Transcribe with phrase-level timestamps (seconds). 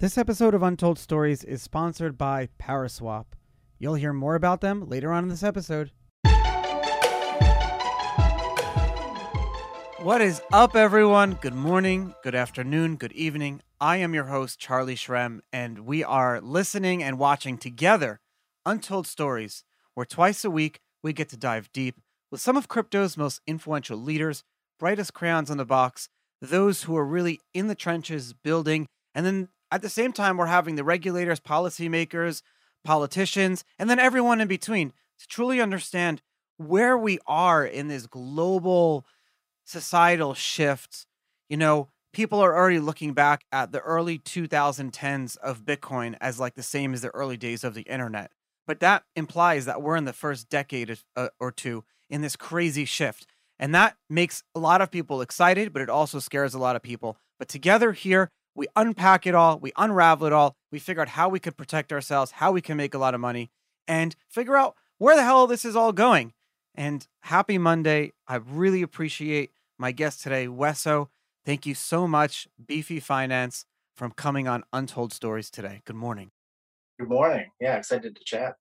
[0.00, 3.34] This episode of Untold Stories is sponsored by Paraswap.
[3.80, 5.90] You'll hear more about them later on in this episode.
[10.00, 11.36] What is up, everyone?
[11.40, 13.60] Good morning, good afternoon, good evening.
[13.80, 18.20] I am your host, Charlie Shrem, and we are listening and watching together
[18.64, 21.96] Untold Stories, where twice a week we get to dive deep
[22.30, 24.44] with some of crypto's most influential leaders,
[24.78, 26.08] brightest crayons on the box,
[26.40, 30.46] those who are really in the trenches building, and then at the same time, we're
[30.46, 32.42] having the regulators, policymakers,
[32.84, 36.22] politicians, and then everyone in between to truly understand
[36.56, 39.06] where we are in this global
[39.64, 41.06] societal shift.
[41.48, 46.54] You know, people are already looking back at the early 2010s of Bitcoin as like
[46.54, 48.32] the same as the early days of the internet.
[48.66, 52.84] But that implies that we're in the first decade uh, or two in this crazy
[52.84, 53.26] shift.
[53.58, 56.82] And that makes a lot of people excited, but it also scares a lot of
[56.82, 57.16] people.
[57.38, 61.28] But together here, we unpack it all, we unravel it all, we figure out how
[61.28, 63.50] we could protect ourselves, how we can make a lot of money,
[63.86, 66.32] and figure out where the hell this is all going.
[66.74, 68.12] And happy Monday.
[68.26, 71.08] I really appreciate my guest today, Wesso.
[71.46, 73.64] Thank you so much, Beefy Finance,
[73.96, 75.80] from coming on Untold Stories today.
[75.84, 76.32] Good morning.
[76.98, 77.46] Good morning.
[77.60, 78.56] Yeah, excited to chat.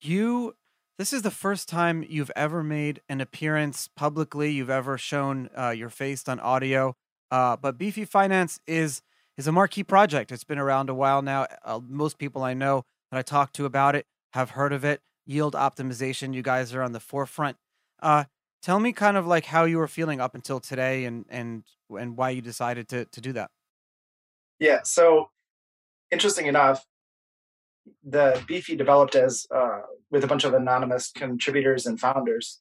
[0.00, 0.54] You
[0.98, 4.52] this is the first time you've ever made an appearance publicly.
[4.52, 6.94] You've ever shown uh, your face on audio.
[7.30, 9.02] Uh, but Beefy Finance is
[9.36, 10.32] is a marquee project.
[10.32, 11.46] It's been around a while now.
[11.64, 15.00] Uh, most people I know that I talk to about it have heard of it.
[15.26, 16.34] Yield optimization.
[16.34, 17.56] You guys are on the forefront.
[18.02, 18.24] Uh,
[18.62, 22.16] tell me kind of like how you were feeling up until today, and and and
[22.16, 23.50] why you decided to to do that.
[24.58, 24.80] Yeah.
[24.84, 25.30] So
[26.10, 26.84] interesting enough,
[28.02, 32.60] the Beefy developed as uh, with a bunch of anonymous contributors and founders,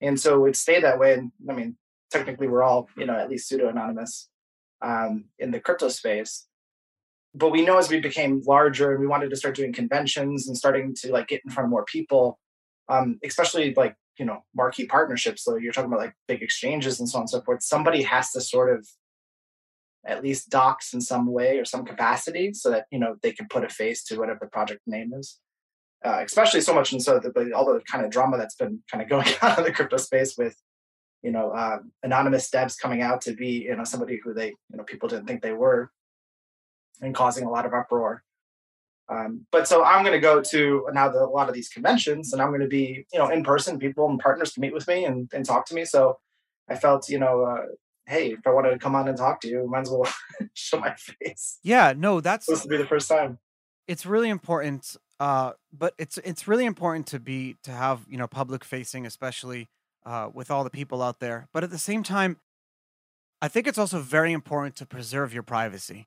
[0.00, 1.14] and so it stayed that way.
[1.14, 1.76] And I mean,
[2.12, 4.28] technically we're all you know at least pseudo anonymous
[4.82, 6.46] um, in the crypto space.
[7.34, 10.56] But we know as we became larger and we wanted to start doing conventions and
[10.56, 12.38] starting to like get in front of more people
[12.88, 17.08] um, especially like you know marquee partnerships so you're talking about like big exchanges and
[17.08, 18.86] so on and so forth somebody has to sort of
[20.04, 23.46] at least dox in some way or some capacity so that you know they can
[23.48, 25.38] put a face to whatever the project name is.
[26.04, 29.00] Uh, especially so much and so the, all the kind of drama that's been kind
[29.00, 30.56] of going on in the crypto space with
[31.22, 34.76] you know, uh, anonymous devs coming out to be, you know, somebody who they, you
[34.76, 35.90] know, people didn't think they were
[37.00, 38.22] and causing a lot of uproar.
[39.08, 42.32] Um, but so I'm going to go to now the, a lot of these conventions
[42.32, 44.88] and I'm going to be, you know, in person, people and partners to meet with
[44.88, 45.84] me and, and talk to me.
[45.84, 46.18] So
[46.68, 47.66] I felt, you know, uh,
[48.06, 50.08] hey, if I wanted to come on and talk to you, might as well
[50.54, 51.58] show my face.
[51.62, 53.38] Yeah, no, that's supposed to be the first time.
[53.86, 54.96] It's really important.
[55.20, 59.68] Uh, but it's it's really important to be to have you know public facing, especially
[60.04, 61.48] uh, with all the people out there.
[61.52, 62.38] But at the same time,
[63.40, 66.06] I think it's also very important to preserve your privacy.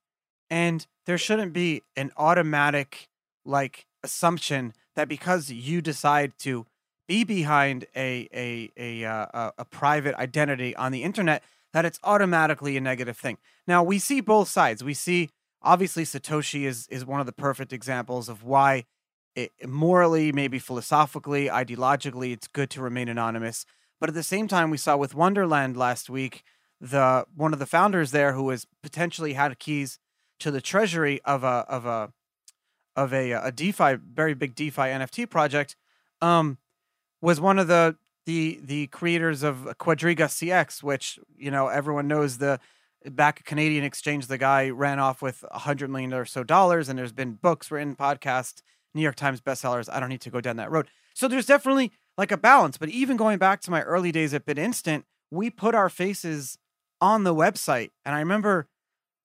[0.49, 3.09] And there shouldn't be an automatic
[3.43, 6.65] like assumption that because you decide to
[7.07, 12.77] be behind a a a uh, a private identity on the internet that it's automatically
[12.77, 13.37] a negative thing.
[13.67, 14.83] Now we see both sides.
[14.83, 15.29] We see
[15.61, 18.85] obviously Satoshi is is one of the perfect examples of why
[19.35, 23.65] it, morally, maybe philosophically, ideologically, it's good to remain anonymous.
[23.99, 26.43] But at the same time, we saw with Wonderland last week,
[26.81, 29.99] the one of the founders there who was potentially had keys
[30.39, 32.11] to the treasury of a of a
[32.95, 35.75] of a a DeFi very big DeFi NFT project,
[36.21, 36.57] um,
[37.21, 37.95] was one of the
[38.25, 42.59] the the creators of Quadriga CX, which you know everyone knows the
[43.05, 44.27] back Canadian exchange.
[44.27, 47.71] The guy ran off with a hundred million or so dollars, and there's been books
[47.71, 48.61] written, podcasts,
[48.93, 49.89] New York Times bestsellers.
[49.91, 50.87] I don't need to go down that road.
[51.13, 52.77] So there's definitely like a balance.
[52.77, 56.57] But even going back to my early days at BitInstant, we put our faces
[57.01, 57.91] on the website.
[58.05, 58.67] And I remember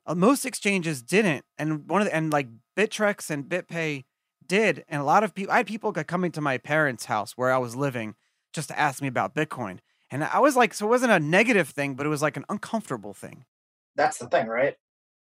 [0.07, 1.45] uh, most exchanges didn't.
[1.59, 4.05] And one of the, and like Bittrex and BitPay
[4.47, 4.85] did.
[4.89, 7.59] And a lot of people, I had people coming to my parents' house where I
[7.59, 8.15] was living
[8.53, 9.79] just to ask me about Bitcoin.
[10.11, 12.45] And I was like, so it wasn't a negative thing, but it was like an
[12.49, 13.45] uncomfortable thing.
[13.95, 14.75] That's the thing, right?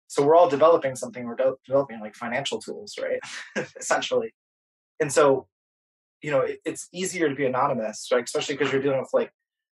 [0.08, 1.24] So we're all developing something.
[1.24, 3.20] We're de- developing like financial tools, right?
[3.78, 4.34] Essentially.
[5.00, 5.46] And so
[6.22, 8.24] you know it, it's easier to be anonymous right?
[8.24, 9.32] Especially because you're dealing with like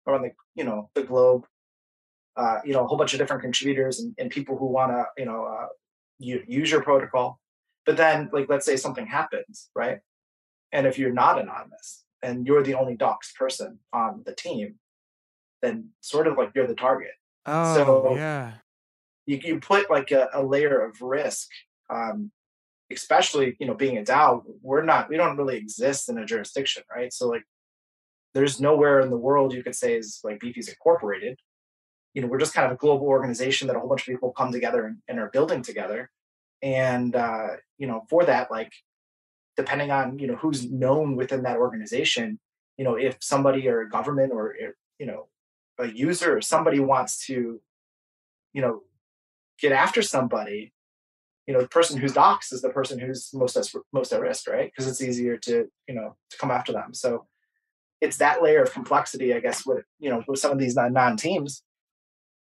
[0.06, 1.46] around the you know the globe
[2.36, 5.04] uh, you know a whole bunch of different contributors and, and people who want to
[5.16, 5.66] you know uh,
[6.18, 7.40] use your protocol.
[7.86, 9.98] But then like let's say something happens right?
[10.72, 14.76] And if you're not anonymous and you're the only docs person on the team
[15.62, 17.12] then sort of like you're the target.
[17.46, 18.52] Oh so yeah.
[19.26, 21.48] you, you put like a, a layer of risk
[21.90, 22.30] um,
[22.90, 26.82] especially you know being a DAO, we're not we don't really exist in a jurisdiction,
[26.94, 27.12] right?
[27.12, 27.44] So like
[28.34, 31.38] there's nowhere in the world you could say is like Beefy's incorporated.
[32.14, 34.32] You know, we're just kind of a global organization that a whole bunch of people
[34.32, 36.10] come together and, and are building together.
[36.62, 37.48] and uh,
[37.78, 38.72] you know for that like
[39.56, 42.38] depending on you know who's known within that organization
[42.78, 44.54] you know if somebody or a government or
[44.98, 45.28] you know
[45.78, 47.60] a user or somebody wants to
[48.52, 48.82] you know
[49.60, 50.72] get after somebody
[51.46, 54.48] you know the person who's doxxed is the person who's most at, most at risk
[54.48, 54.70] right?
[54.70, 56.94] Because it's easier to you know to come after them.
[56.94, 57.26] So
[58.00, 61.16] it's that layer of complexity i guess with you know with some of these non
[61.16, 61.62] teams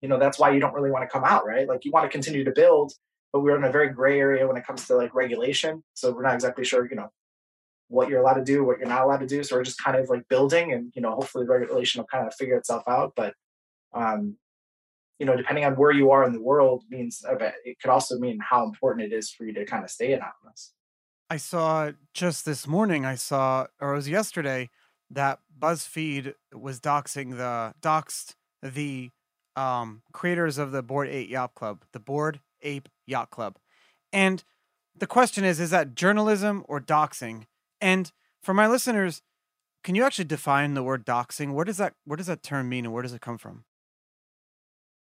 [0.02, 1.68] you know that's why you don't really want to come out right?
[1.68, 2.94] Like you want to continue to build
[3.34, 5.84] but we're in a very gray area when it comes to like regulation.
[5.94, 7.10] So we're not exactly sure you know
[7.90, 9.44] what you're allowed to do what you're not allowed to do.
[9.44, 12.34] So we're just kind of like building and you know hopefully regulation will kind of
[12.36, 13.14] figure itself out.
[13.16, 13.34] But
[13.94, 14.38] um
[15.20, 17.24] you know depending on where you are in the world means
[17.66, 20.74] it could also mean how important it is for you to kind of stay anonymous
[21.30, 24.70] i saw just this morning i saw or it was yesterday
[25.10, 29.12] that buzzfeed was doxing the doxed the
[29.58, 33.58] um, creators of the Bored Ape Yacht Club, the Bored Ape Yacht Club.
[34.14, 34.44] And
[34.96, 37.46] the question is, is that journalism or doxing?
[37.82, 38.12] And
[38.42, 39.22] for my listeners,
[39.84, 41.54] can you actually define the word doxing?
[41.54, 43.66] Where does that where does that term mean and where does it come from?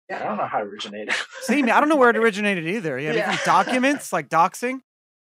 [0.10, 1.14] Yeah, I don't know how it originated.
[1.42, 2.98] See me, I don't know where it originated either.
[2.98, 3.38] Yeah, yeah.
[3.46, 4.80] documents like doxing.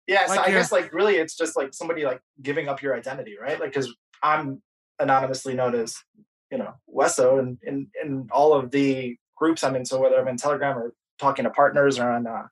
[0.08, 2.96] Yeah, so like I guess like really it's just like somebody like giving up your
[2.96, 3.60] identity, right?
[3.60, 4.62] Like because I'm
[5.00, 5.96] anonymously known as
[6.52, 9.86] you know Wesso and in in all of the groups I'm in.
[9.86, 12.48] So whether I'm in Telegram or talking to partners or on uh,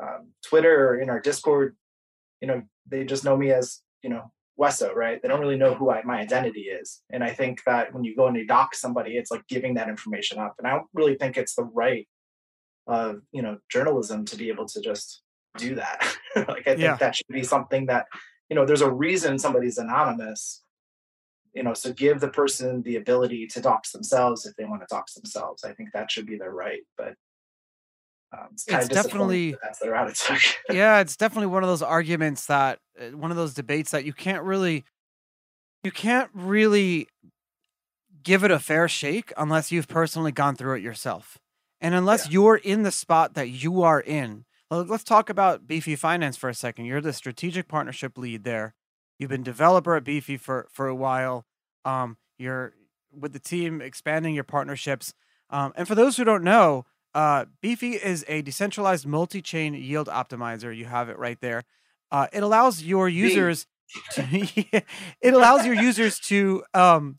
[0.00, 1.76] um, Twitter or in our Discord,
[2.40, 5.20] you know, they just know me as you know Wesso, right?
[5.20, 7.02] They don't really know who I, my identity is.
[7.10, 9.88] And I think that when you go and you dox somebody, it's like giving that
[9.88, 10.54] information up.
[10.58, 12.06] And I don't really think it's the right
[12.86, 15.22] of you know journalism to be able to just
[15.56, 16.16] do that.
[16.36, 16.96] like I think yeah.
[16.96, 18.06] that should be something that
[18.48, 20.62] you know there's a reason somebody's anonymous
[21.54, 24.86] you know so give the person the ability to dox themselves if they want to
[24.90, 27.14] dox themselves i think that should be their right but
[28.34, 30.40] um, it's, it's definitely that's the route it took
[30.70, 34.12] yeah it's definitely one of those arguments that uh, one of those debates that you
[34.12, 34.84] can't really
[35.82, 37.06] you can't really
[38.22, 41.38] give it a fair shake unless you've personally gone through it yourself
[41.80, 42.32] and unless yeah.
[42.32, 46.54] you're in the spot that you are in let's talk about beefy finance for a
[46.54, 48.74] second you're the strategic partnership lead there
[49.18, 51.46] You've been developer at Beefy for for a while.
[51.84, 52.74] Um, you're
[53.12, 55.14] with the team expanding your partnerships.
[55.50, 56.84] Um, and for those who don't know,
[57.14, 60.76] uh, Beefy is a decentralized multi-chain yield optimizer.
[60.76, 61.62] You have it right there.
[62.10, 63.66] Uh, it allows your users
[64.12, 64.22] to,
[65.20, 67.18] it allows your users to um,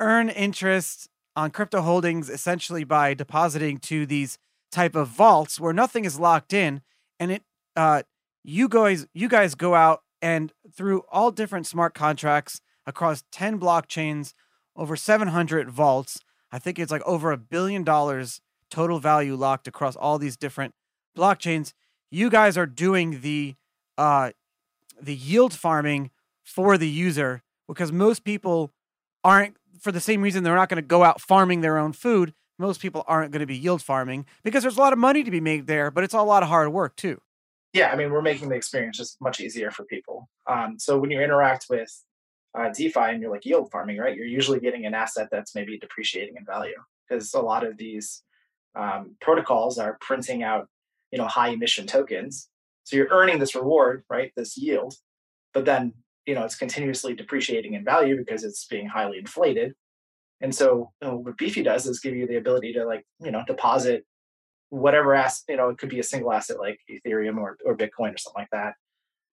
[0.00, 4.38] earn interest on crypto holdings essentially by depositing to these
[4.72, 6.80] type of vaults where nothing is locked in,
[7.20, 7.42] and it
[7.76, 8.02] uh,
[8.42, 14.32] you guys you guys go out and through all different smart contracts across 10 blockchains,
[14.76, 16.20] over 700 vaults,
[16.52, 18.40] I think it's like over a billion dollars
[18.70, 20.74] total value locked across all these different
[21.16, 21.72] blockchains.
[22.10, 23.54] You guys are doing the
[23.98, 24.32] uh,
[25.00, 26.10] the yield farming
[26.42, 28.72] for the user because most people
[29.24, 32.32] aren't for the same reason they're not going to go out farming their own food.
[32.58, 35.30] Most people aren't going to be yield farming because there's a lot of money to
[35.30, 37.20] be made there, but it's a lot of hard work too
[37.76, 40.30] yeah, I mean, we're making the experience just much easier for people.
[40.46, 41.90] Um, so when you interact with
[42.58, 44.16] uh, DeFi and you're like yield farming, right?
[44.16, 46.76] You're usually getting an asset that's maybe depreciating in value
[47.06, 48.22] because a lot of these
[48.76, 50.68] um, protocols are printing out,
[51.10, 52.48] you know, high emission tokens.
[52.84, 54.32] So you're earning this reward, right?
[54.36, 54.94] This yield,
[55.54, 55.94] but then
[56.26, 59.74] you know it's continuously depreciating in value because it's being highly inflated.
[60.40, 63.30] And so you know, what Beefy does is give you the ability to like you
[63.30, 64.04] know deposit
[64.70, 68.14] whatever asset, you know, it could be a single asset like Ethereum or, or Bitcoin
[68.14, 68.74] or something like that.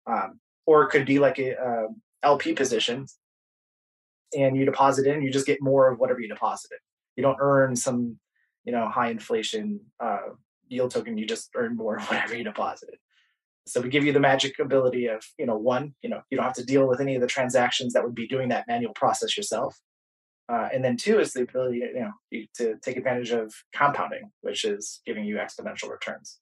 [0.07, 3.07] Um, or it could be like a, a um, LP position
[4.37, 6.79] and you deposit in, you just get more of whatever you deposited.
[7.17, 8.19] You don't earn some,
[8.69, 10.29] you know, high inflation uh,
[10.69, 11.17] yield token.
[11.17, 12.97] You just earn more whatever you deposited.
[13.67, 16.45] So we give you the magic ability of, you know, one, you know, you don't
[16.45, 19.39] have to deal with any of the transactions that would be doing that manual process
[19.39, 19.81] yourself.
[20.53, 24.67] Uh, and then two is the ability, you know, to take advantage of compounding, which
[24.67, 26.39] is giving you exponential returns.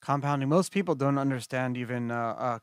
[0.00, 0.48] Compounding.
[0.48, 2.10] Most people don't understand even.
[2.10, 2.58] Uh, uh,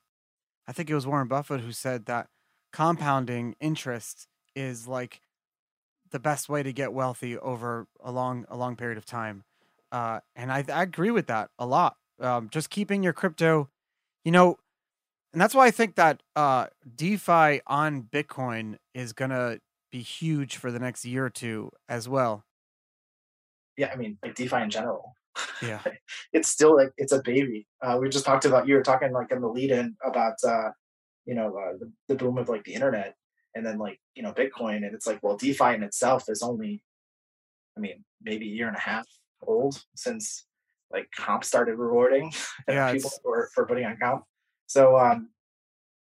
[0.68, 2.28] I think it was Warren Buffett who said that
[2.72, 5.22] compounding interest is like
[6.14, 9.44] the best way to get wealthy over a long a long period of time.
[9.92, 11.98] Uh, and I, I agree with that a lot.
[12.20, 13.70] Um, just keeping your crypto,
[14.24, 14.58] you know,
[15.34, 19.58] and that's why I think that uh, DeFi on Bitcoin is gonna
[19.92, 22.46] be huge for the next year or two as well.
[23.76, 25.16] Yeah, I mean, like DeFi in general.
[25.62, 25.82] Yeah,
[26.34, 27.68] it's still like it's a baby.
[27.82, 30.70] Uh, we just talked about you were talking like in the lead-in about uh,
[31.26, 33.16] you know uh, the, the boom of like the internet,
[33.56, 36.84] and then like you know Bitcoin, and it's like well, DeFi in itself is only,
[37.78, 39.08] I mean, maybe a year and a half
[39.42, 40.46] old since
[40.92, 42.32] like comp started rewarding
[42.68, 44.24] Yeah, people for, for putting on comp.
[44.68, 45.30] So um,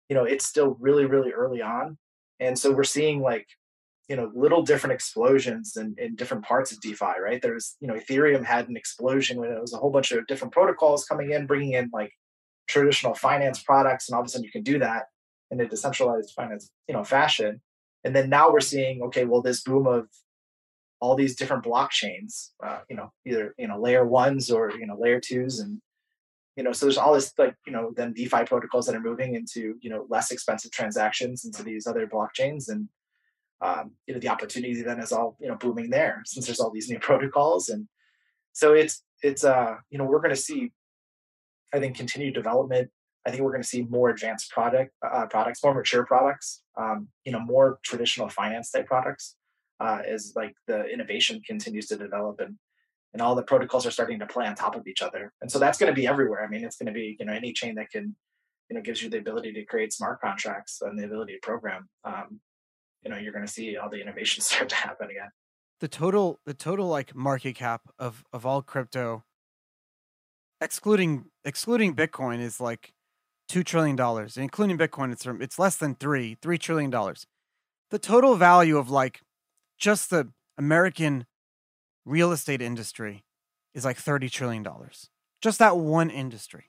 [0.10, 1.98] you know, it's still really, really early on.
[2.40, 3.48] And so we're seeing like,
[4.10, 7.42] you know, little different explosions in, in different parts of DeFi, right?
[7.42, 10.54] There's, you know, Ethereum had an explosion when it was a whole bunch of different
[10.54, 12.12] protocols coming in, bringing in like
[12.68, 14.10] traditional finance products.
[14.10, 15.06] And all of a sudden you can do that
[15.54, 17.62] in a decentralized finance, you know, fashion.
[18.04, 20.10] And then now we're seeing, okay, well, this boom of
[21.00, 24.98] all these different blockchains, uh, you know, either, you know, layer ones or, you know,
[25.00, 25.82] layer twos and
[26.56, 29.36] you know so there's all this like you know then defi protocols that are moving
[29.36, 32.90] into you know less expensive transactions into these other blockchains and
[33.62, 36.72] um, you know the opportunity then is all you know booming there since there's all
[36.72, 37.88] these new protocols and
[38.52, 40.72] so it's it's uh you know we're going to see
[41.74, 42.92] i think continued development
[43.26, 47.08] i think we're going to see more advanced product uh, products more mature products um,
[47.26, 49.36] you know more traditional finance type products
[49.80, 52.58] uh, as like the innovation continues to develop and
[53.14, 55.32] and all the protocols are starting to play on top of each other.
[55.42, 56.44] And so that's going to be everywhere.
[56.44, 58.16] I mean, it's going to be you know any chain that can
[58.70, 61.90] you know gives you the ability to create smart contracts and the ability to program.
[62.04, 62.40] Um,
[63.04, 65.30] you know, you're going to see all the innovations start to happen again.
[65.80, 69.24] the total the total like market cap of of all crypto
[70.62, 72.94] excluding excluding Bitcoin is like
[73.54, 74.36] two trillion dollars.
[74.36, 77.28] Including Bitcoin, it's um, it's less than three three trillion dollars.
[77.92, 79.22] The total value of like
[79.78, 81.28] just the American
[82.04, 83.24] real estate industry
[83.76, 85.10] is like thirty trillion dollars.
[85.40, 86.66] Just that one industry.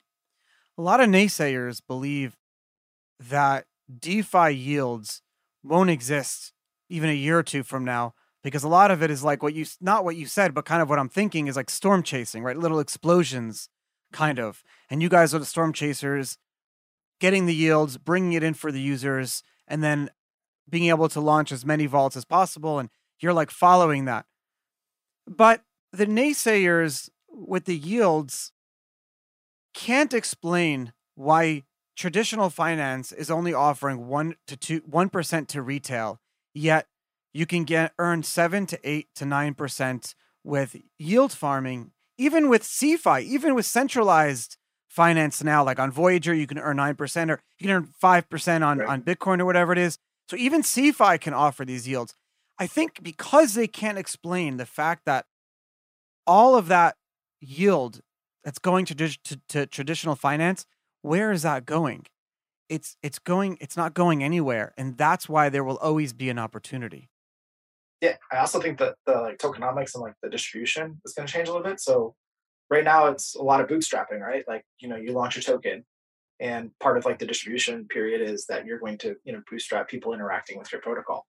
[0.77, 2.37] A lot of naysayers believe
[3.19, 3.65] that
[3.99, 5.23] DeFi yields
[5.63, 6.53] won't exist
[6.89, 8.13] even a year or two from now
[8.43, 10.81] because a lot of it is like what you not what you said but kind
[10.83, 13.69] of what i'm thinking is like storm chasing right little explosions
[14.11, 16.37] kind of and you guys are the storm chasers
[17.25, 20.11] getting the yields bringing it in for the users and then
[20.69, 22.87] being able to launch as many vaults as possible and
[23.19, 24.27] you're like following that.
[25.25, 28.51] But the naysayers with the yields
[29.73, 31.63] can't explain why
[31.95, 36.19] traditional finance is only offering 1 to 2 1% to retail
[36.53, 36.85] yet
[37.33, 41.89] you can get earn 7 to 8 to 9% with yield farming
[42.19, 44.57] even with CeFi even with centralized
[44.95, 48.77] finance now like on Voyager you can earn 9% or you can earn 5% on
[48.79, 48.87] Right.
[48.87, 49.97] on Bitcoin or whatever it is
[50.29, 52.15] so even CeFi can offer these yields
[52.57, 55.25] I think because they can't explain the fact that
[56.25, 56.95] all of that
[57.41, 58.01] yield
[58.43, 60.65] that's going to, to, to traditional finance,
[61.01, 62.05] where is that going?
[62.67, 66.39] It's it's going it's not going anywhere, and that's why there will always be an
[66.39, 67.09] opportunity.
[68.01, 71.31] Yeah, I also think that the like tokenomics and like the distribution is going to
[71.31, 71.79] change a little bit.
[71.79, 72.15] So
[72.69, 74.43] right now it's a lot of bootstrapping, right?
[74.47, 75.85] Like you know you launch a token,
[76.39, 79.87] and part of like the distribution period is that you're going to you know bootstrap
[79.87, 81.25] people interacting with your protocol.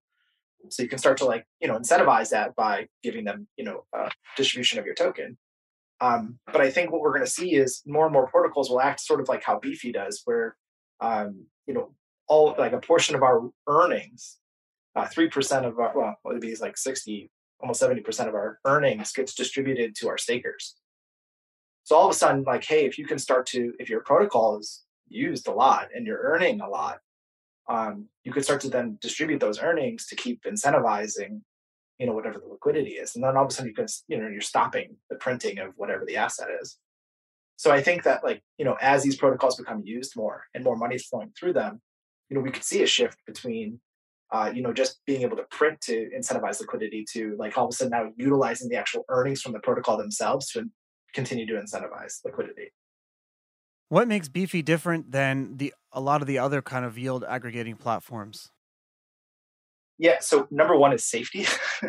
[0.69, 3.85] So you can start to like you know incentivize that by giving them you know
[4.37, 5.39] distribution of your token.
[6.01, 8.83] Um, but I think what we're going to see is more and more protocols will
[8.83, 10.57] act sort of like how Beefy does, where
[11.01, 11.95] um, you know
[12.29, 14.39] all like a portion of our earnings
[14.97, 18.59] uh, three percent of our well, it'd be like sixty, almost seventy percent of our
[18.65, 20.75] earnings gets distributed to our stakers.
[21.87, 24.59] So all of a sudden, like, hey, if you can start to, if your protocol
[24.59, 26.99] is used a lot and you're earning a lot,
[27.69, 31.43] um, you could start to then distribute those earnings to keep incentivizing,
[32.01, 34.21] you know, whatever the liquidity is, and then all of a sudden you can, you
[34.21, 36.77] know, you're stopping the printing of whatever the asset is.
[37.55, 40.77] So I think that, like, you know, as these protocols become used more and more
[40.77, 41.81] money flowing through them,
[42.29, 43.79] you know, we could see a shift between
[44.33, 47.71] uh, you know, just being able to print to incentivize liquidity to like all of
[47.71, 50.65] a sudden now utilizing the actual earnings from the protocol themselves to
[51.17, 52.71] continue to incentivize liquidity.
[53.89, 57.77] What makes Beefy different than the a lot of the other kind of yield aggregating
[57.77, 58.51] platforms?
[59.99, 60.19] Yeah.
[60.21, 61.47] So number one is safety.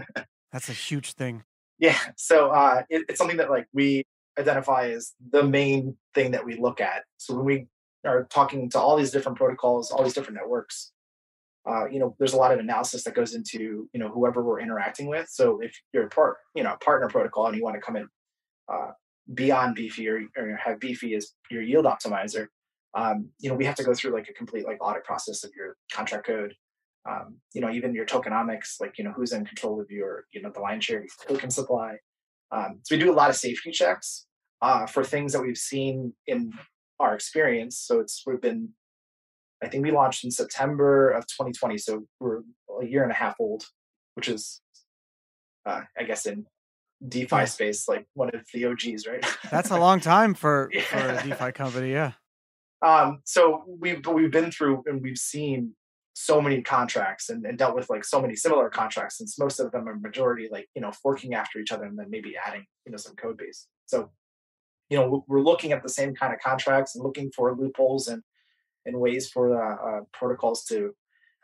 [0.51, 1.43] That's a huge thing.
[1.77, 1.97] yeah.
[2.15, 4.05] So uh, it, it's something that like we
[4.39, 7.03] identify as the main thing that we look at.
[7.17, 7.67] So when we
[8.05, 10.93] are talking to all these different protocols, all these different networks,
[11.67, 14.61] uh, you know, there's a lot of analysis that goes into you know whoever we're
[14.61, 15.27] interacting with.
[15.29, 17.97] So if you're a part, you know, a partner protocol, and you want to come
[17.97, 18.07] in
[18.71, 18.91] uh,
[19.33, 22.47] beyond Beefy or, or have Beefy as your yield optimizer,
[22.93, 25.51] um, you know, we have to go through like a complete like audit process of
[25.55, 26.53] your contract code.
[27.09, 30.41] Um, you know, even your tokenomics, like you know, who's in control of your, you
[30.41, 31.95] know, the line share token supply.
[32.51, 34.25] Um, so we do a lot of safety checks
[34.61, 36.51] uh, for things that we've seen in
[36.99, 37.77] our experience.
[37.77, 38.69] So it's we've been
[39.63, 42.41] I think we launched in September of 2020, so we're
[42.81, 43.63] a year and a half old,
[44.13, 44.61] which is,
[45.65, 46.45] uh, I guess, in
[47.07, 47.45] DeFi Yeah.
[47.45, 49.25] space, like one of the OGs, right?
[49.51, 51.91] That's a long time for for a DeFi company.
[51.91, 52.13] Yeah.
[52.81, 55.73] um, so we've we've been through and we've seen
[56.13, 59.71] so many contracts and, and dealt with like so many similar contracts, since most of
[59.71, 62.91] them are majority like you know forking after each other and then maybe adding you
[62.91, 63.67] know some code base.
[63.85, 64.11] So
[64.89, 68.23] you know we're looking at the same kind of contracts and looking for loopholes and
[68.87, 70.95] and ways for uh, uh, protocols to,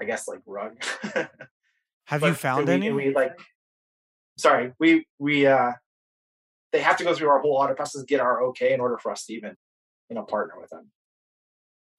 [0.01, 0.77] I guess, like run.
[2.05, 2.91] Have you found we, any?
[2.91, 3.37] We like,
[4.37, 5.71] sorry, we we uh,
[6.71, 8.97] they have to go through our whole audit process, to get our okay in order
[8.97, 9.55] for us to even,
[10.09, 10.91] you know, partner with them.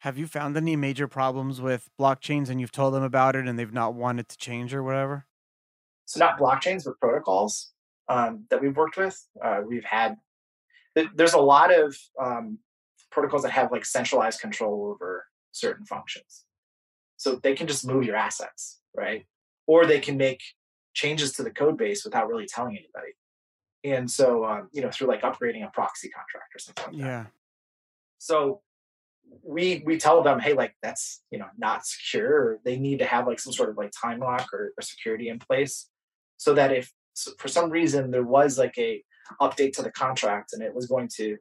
[0.00, 3.58] Have you found any major problems with blockchains and you've told them about it and
[3.58, 5.26] they've not wanted to change or whatever?
[6.04, 7.72] So not blockchains, but protocols
[8.08, 9.18] um, that we've worked with.
[9.42, 10.16] Uh, we've had
[11.14, 12.58] there's a lot of um,
[13.10, 16.44] protocols that have like centralized control over certain functions.
[17.16, 19.24] So they can just move your assets, right?
[19.66, 20.42] Or they can make
[20.94, 23.12] changes to the code base without really telling anybody.
[23.84, 27.22] And so, um, you know, through like upgrading a proxy contract or something like yeah.
[27.24, 27.32] that.
[28.18, 28.62] So
[29.42, 32.60] we we tell them, hey, like that's you know not secure.
[32.64, 35.38] They need to have like some sort of like time lock or, or security in
[35.38, 35.90] place,
[36.38, 39.02] so that if so for some reason there was like a
[39.40, 41.36] update to the contract and it was going to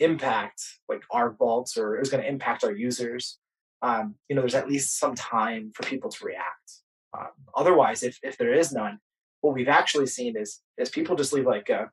[0.00, 3.38] impact like our vaults or it was going to impact our users
[3.82, 6.82] um, you know there's at least some time for people to react
[7.16, 8.98] um, otherwise if, if there is none
[9.40, 11.90] what we've actually seen is is people just leave like a,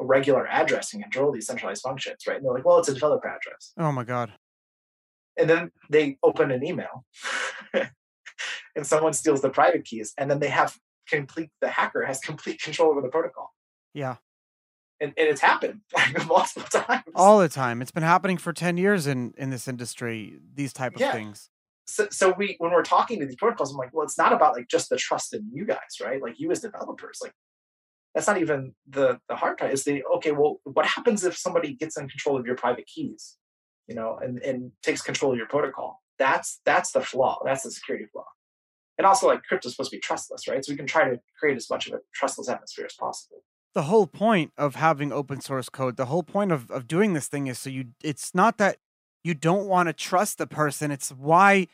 [0.00, 2.94] a regular address and control these centralized functions right and they're like well it's a
[2.94, 4.32] developer address Oh my god.
[5.38, 7.04] and then they open an email
[8.76, 10.76] and someone steals the private keys and then they have
[11.08, 13.52] complete the hacker has complete control over the protocol
[13.92, 14.16] Yeah.
[15.00, 17.82] and, and it's happened like multiple times All the time.
[17.82, 21.12] It's been happening for 10 years in in this industry, these type of Yeah.
[21.12, 21.50] things.
[21.86, 24.54] So, so we when we're talking to these protocols i'm like well it's not about
[24.54, 26.22] like just the trust in you guys right?
[26.22, 27.32] Like you as developers like
[28.14, 29.72] that's not even the the hard part.
[29.72, 33.36] Is the okay well what happens if somebody gets in control of your private keys
[33.88, 36.00] you know and and takes control of your protocol?
[36.18, 37.40] That's that's the flaw.
[37.44, 38.26] That's the security flaw.
[38.96, 40.64] And also like crypto's supposed to be trustless right?
[40.64, 43.42] So we can try to create as much of a trustless atmosphere as possible.
[43.74, 47.26] The whole point of having open source code, the whole point of, of doing this
[47.26, 48.76] thing is so you it's not that
[49.24, 50.90] you don't want to trust the person.
[50.90, 51.66] It's why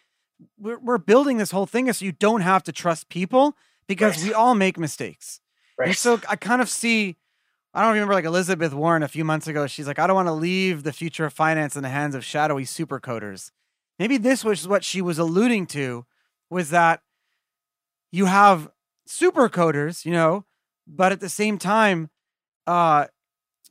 [0.58, 4.16] we're, we're building this whole thing is so you don't have to trust people because
[4.18, 4.28] Right.
[4.28, 5.40] we all make mistakes.
[5.78, 7.16] right And so I kind of see,
[7.74, 9.66] I don't remember like Elizabeth Warren a few months ago.
[9.66, 12.24] She's like, I don't want to leave the future of finance in the hands of
[12.24, 13.50] shadowy supercoders.
[13.98, 16.06] Maybe this was what she was alluding to
[16.48, 17.02] was that
[18.12, 18.70] you have
[19.08, 20.44] supercoders, you know,
[20.86, 22.10] but at the same time,
[22.66, 23.06] uh,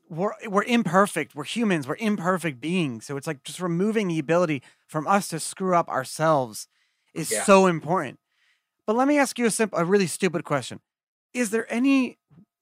[0.09, 1.35] we're we're imperfect.
[1.35, 1.87] We're humans.
[1.87, 3.05] We're imperfect beings.
[3.05, 6.67] So it's like just removing the ability from us to screw up ourselves
[7.13, 7.43] is Yeah.
[7.43, 8.19] so important.
[8.85, 10.79] But let me ask you a simple, a really stupid question:
[11.33, 12.17] Is there any,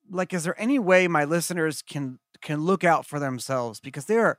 [0.09, 4.25] like, is there any way my listeners can can look out for themselves because there
[4.25, 4.37] are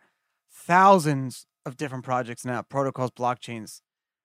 [0.51, 3.81] thousands of different projects now, protocols, blockchains.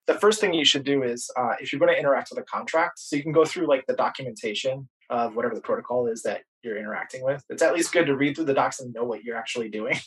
[0.07, 2.43] the first thing you should do is uh, if you're going to interact with a
[2.43, 6.41] contract so you can go through like the documentation of whatever the protocol is that
[6.63, 7.43] you're interacting with.
[7.49, 9.97] It's at least good to read through the docs and know what you're actually doing.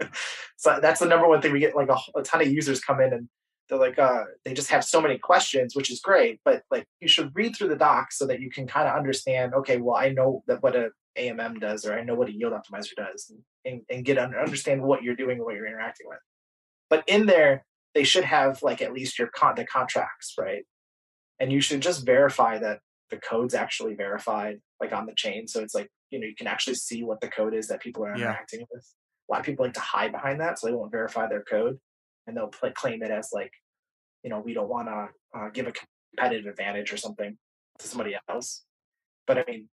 [0.56, 3.00] So that's the number one thing we get like a, a ton of users come
[3.00, 3.28] in and
[3.68, 7.08] they're like uh, they just have so many questions which is great but like you
[7.08, 10.08] should read through the docs so that you can kind of understand okay well i
[10.08, 13.40] know that what a amm does or i know what a yield optimizer does and,
[13.64, 16.18] and, and get under, understand what you're doing and what you're interacting with.
[16.90, 20.64] But in there they should have like at least your con the contracts right?
[21.38, 25.46] And you should just verify that the code's actually verified like on the chain.
[25.46, 28.04] So it's like you know you can actually see what the code is that people
[28.04, 28.26] are Yeah.
[28.30, 28.84] interacting with
[29.28, 31.80] a lot of people like to hide behind that so they won't verify their code
[32.26, 33.52] and they'll claim it as like
[34.22, 37.36] you know we don't want to uh, give a competitive advantage or something
[37.78, 38.64] to somebody else
[39.26, 39.68] but i mean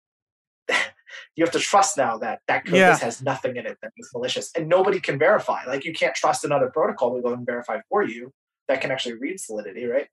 [1.36, 2.98] you have to trust now that that code Yeah.
[2.98, 6.46] has nothing in it that is malicious and nobody can verify like you can't trust
[6.46, 8.32] another protocol to go and verify for you
[8.68, 10.08] that can actually read solidity right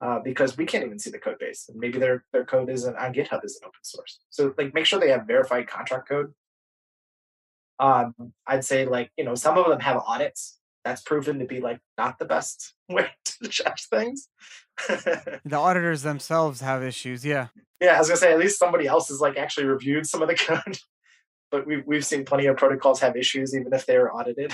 [0.00, 2.96] uh, because we can't even see the code base and maybe their their code isn't
[2.96, 6.32] on github isn't open source so like make sure they have verified contract code
[7.78, 8.14] um
[8.46, 11.78] i'd say like you know some of them have audits that's proven to be like
[11.98, 14.28] not the best way to judge things
[14.88, 17.24] The auditors themselves have issues.
[17.24, 17.48] Yeah.
[17.80, 20.28] yeah, I was gonna say at least somebody else has like actually reviewed some of
[20.28, 20.78] the code.
[21.50, 24.52] but we've we've seen plenty of protocols have issues even if they are audited.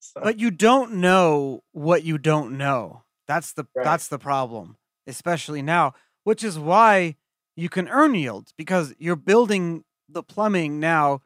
[0.00, 3.02] so, But you don't know what you don't know.
[3.26, 3.82] That's the Right.
[3.84, 7.16] that's the problem, especially now, which is why
[7.56, 11.20] you can earn yield because you're building the plumbing now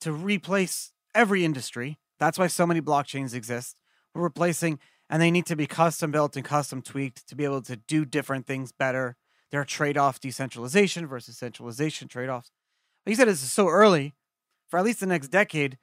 [0.00, 1.98] to replace every industry.
[2.18, 3.78] That's why so many blockchains exist.
[4.14, 4.78] We're replacing
[5.10, 8.04] and they need to be custom built and custom tweaked to be able to do
[8.04, 9.16] different things better.
[9.50, 12.50] There are trade-off decentralization versus centralization trade-offs.
[13.06, 14.14] Like you said, is so early.
[14.68, 15.78] For at least the next decade,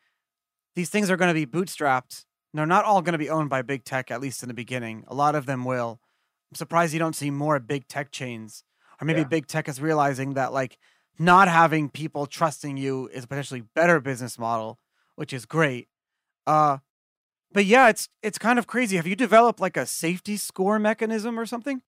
[0.76, 2.26] these things are going to be bootstrapped.
[2.54, 5.04] They're not all going to be owned by big tech, at least in the beginning.
[5.08, 6.00] A lot of them will.
[6.56, 8.64] I'm surprised you don't see more big tech chains.
[9.02, 9.28] Or maybe Yeah.
[9.28, 10.78] big tech is realizing that like
[11.20, 14.80] not having people trusting you is a potentially better business model,
[15.16, 15.90] which is great.
[16.48, 16.78] Uh,
[17.52, 18.96] but yeah, it's it's kind of crazy.
[18.96, 21.82] Have you developed like a safety score mechanism or something?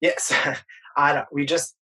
[0.00, 0.32] Yes,
[0.96, 1.76] I don't, we just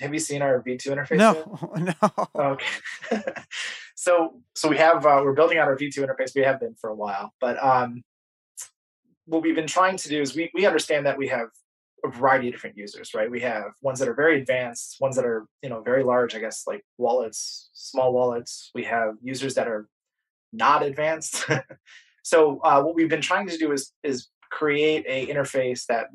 [0.00, 1.16] have you seen our V2 interface?
[1.16, 1.96] No, yet?
[2.02, 2.28] no.
[2.34, 2.66] Okay.
[3.94, 6.34] so so we have uh, we're building out our V2 interface.
[6.34, 8.02] We have been for a while, but um,
[9.30, 11.48] what we've been trying to do is we we understand that we have
[12.04, 13.30] a variety of different users, right?
[13.30, 16.40] We have ones that are very advanced, ones that are you know very large, I
[16.40, 18.70] guess, like wallets, small wallets.
[18.74, 19.88] We have users that are
[20.52, 21.46] not advanced.
[22.22, 26.06] so uh, what we've been trying to do is is create a interface that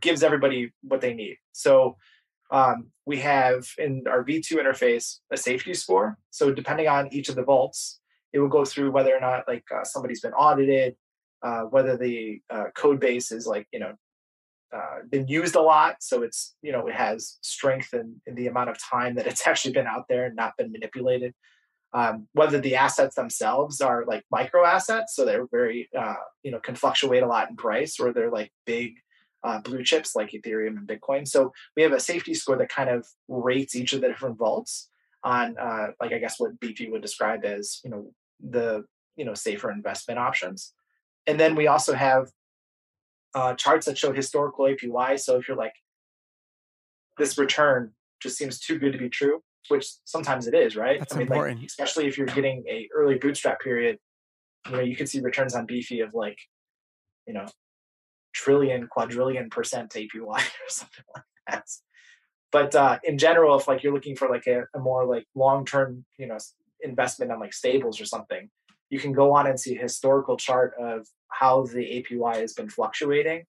[0.00, 1.36] gives everybody what they need.
[1.52, 1.96] So
[2.50, 6.18] um, we have in our V2 interface a safety score.
[6.30, 8.00] So depending on each of the vaults,
[8.32, 10.96] it will go through whether or not like uh, somebody's been audited,
[11.42, 13.94] uh, whether the uh, code base is like you know
[14.74, 18.46] uh, been used a lot, so it's you know it has strength in, in the
[18.46, 21.34] amount of time that it's actually been out there and not been manipulated.
[21.94, 26.58] Um, whether the assets themselves are like micro assets, so they're very uh, you know
[26.58, 28.94] can fluctuate a lot in price, or they're like big
[29.44, 31.26] uh, blue chips like Ethereum and Bitcoin.
[31.26, 34.90] So we have a safety score that kind of rates each of the different vaults
[35.22, 38.84] on, uh, like I guess what Beefy would describe as, you know, the
[39.16, 40.72] you know safer investment options.
[41.28, 42.30] And then we also have
[43.34, 45.20] uh, charts that show historical APY.
[45.20, 45.74] So if you're like,
[47.18, 50.98] this return just seems too good to be true, which sometimes it is, right?
[50.98, 51.58] That's I mean, important.
[51.58, 53.98] like especially if you're getting a early bootstrap period,
[54.66, 56.38] you know, you could see returns on Beefy of like,
[57.26, 57.46] you know,
[58.32, 61.64] trillion, quadrillion percent APY or something like that.
[62.50, 65.66] But uh, in general, if like you're looking for like a, a more like long
[65.66, 66.38] term, you know,
[66.80, 68.48] investment on like stables or something,
[68.90, 72.68] you can go on and see a historical chart of how the APY has been
[72.68, 73.44] fluctuating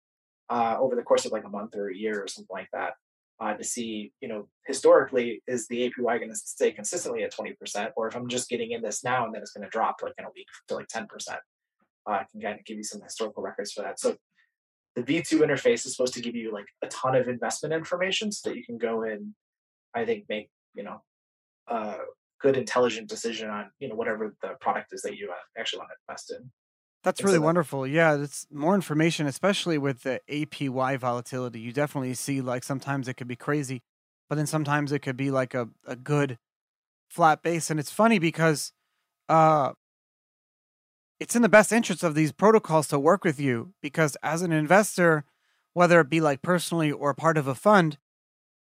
[0.49, 2.93] uh, over the course of like a month or a year or something like that.
[3.41, 7.91] Uh, to see, you know, historically, is the APY going to stay consistently at 20%?
[7.95, 10.13] Or if I'm just getting in this now and then it's going to drop like
[10.17, 11.08] in a week to like 10%.
[11.30, 11.36] Uh,
[12.06, 13.97] I can kind of give you some historical records for that.
[13.97, 14.17] So
[14.97, 18.49] the V2 interface is supposed to give you like a ton of investment information so
[18.49, 19.34] that you can go in,
[19.95, 21.02] I think, make, you know,
[21.67, 21.95] a
[22.41, 25.89] good intelligent decision on, you know, whatever the product is that you uh, actually want
[25.89, 26.52] to invest in.
[27.04, 27.88] That's really wonderful.
[27.88, 31.60] Yeah, it's more information, especially with the APY volatility.
[31.60, 33.84] You definitely see like sometimes it could be crazy,
[34.28, 36.38] but then sometimes it could be like a, a good
[37.10, 37.69] flat base.
[37.69, 38.73] And it's funny because
[39.30, 39.73] uh
[41.19, 44.52] it's in the best interest of these protocols to work with you because as an
[44.52, 45.25] investor,
[45.73, 47.97] whether it be like personally or part of a fund,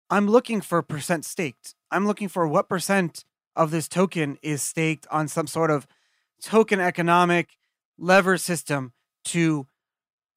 [0.09, 1.75] I'm looking for percent staked.
[1.91, 3.25] I'm looking for what percent
[3.55, 5.87] of this token is staked on some sort of
[6.41, 7.57] token economic
[7.97, 9.67] lever system to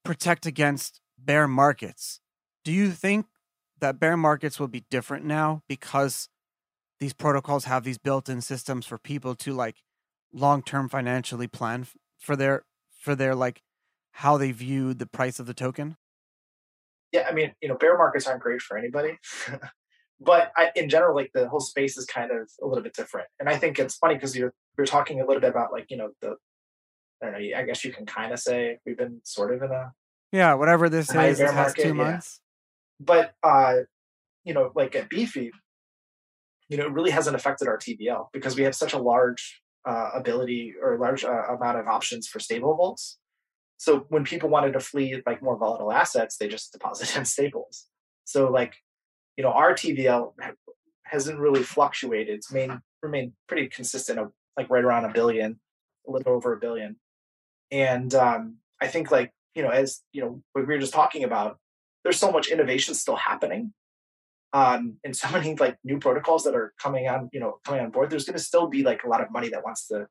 [0.05, 2.21] protect against bear markets.
[2.65, 3.27] Do you think
[3.81, 6.29] that bear markets will be different now because
[7.01, 9.77] these protocols have these built-in systems for people to like
[10.33, 11.87] long-term financially plan
[12.19, 12.65] for their
[12.99, 13.63] for their like
[14.13, 15.97] how they view the price of the token?
[17.13, 19.19] yeah, I mean, you know, bear markets aren't great for anybody.
[20.21, 23.29] but I, in general, like the whole space is kind of a little bit different.
[23.39, 25.97] And I think it's funny because you're, you're talking a little bit about like, you
[25.97, 26.37] know, the,
[27.23, 29.71] I don't know, I guess you can kind of say we've been sort of in
[29.71, 29.93] a
[30.33, 31.87] Yeah, whatever this is, this has two market.
[31.87, 31.93] Yeah.
[31.93, 32.41] months.
[33.01, 33.75] But, uh,
[34.45, 35.53] you know, like at Beefy,
[36.69, 40.11] you know, it really hasn't affected our TVL because we have such a large uh,
[40.15, 43.19] ability or large uh, amount of options for stable vaults.
[43.77, 47.87] So when people wanted to flee like more volatile assets, they just deposit in stables.
[48.25, 48.75] So like,
[49.39, 50.33] you know, our TVL
[51.05, 52.35] hasn't really fluctuated.
[52.35, 55.61] It's main, remained pretty consistent of like right around a billion,
[56.07, 56.97] a little over a billion.
[57.71, 61.23] And um, I think like, you know, as you know, what we were just talking
[61.23, 61.57] about,
[62.03, 63.73] there's so much innovation still happening
[64.53, 67.91] um, and so many like new protocols that are coming on, you know, coming on
[67.91, 68.11] board.
[68.11, 70.09] There's going to still be like a lot of money that wants to,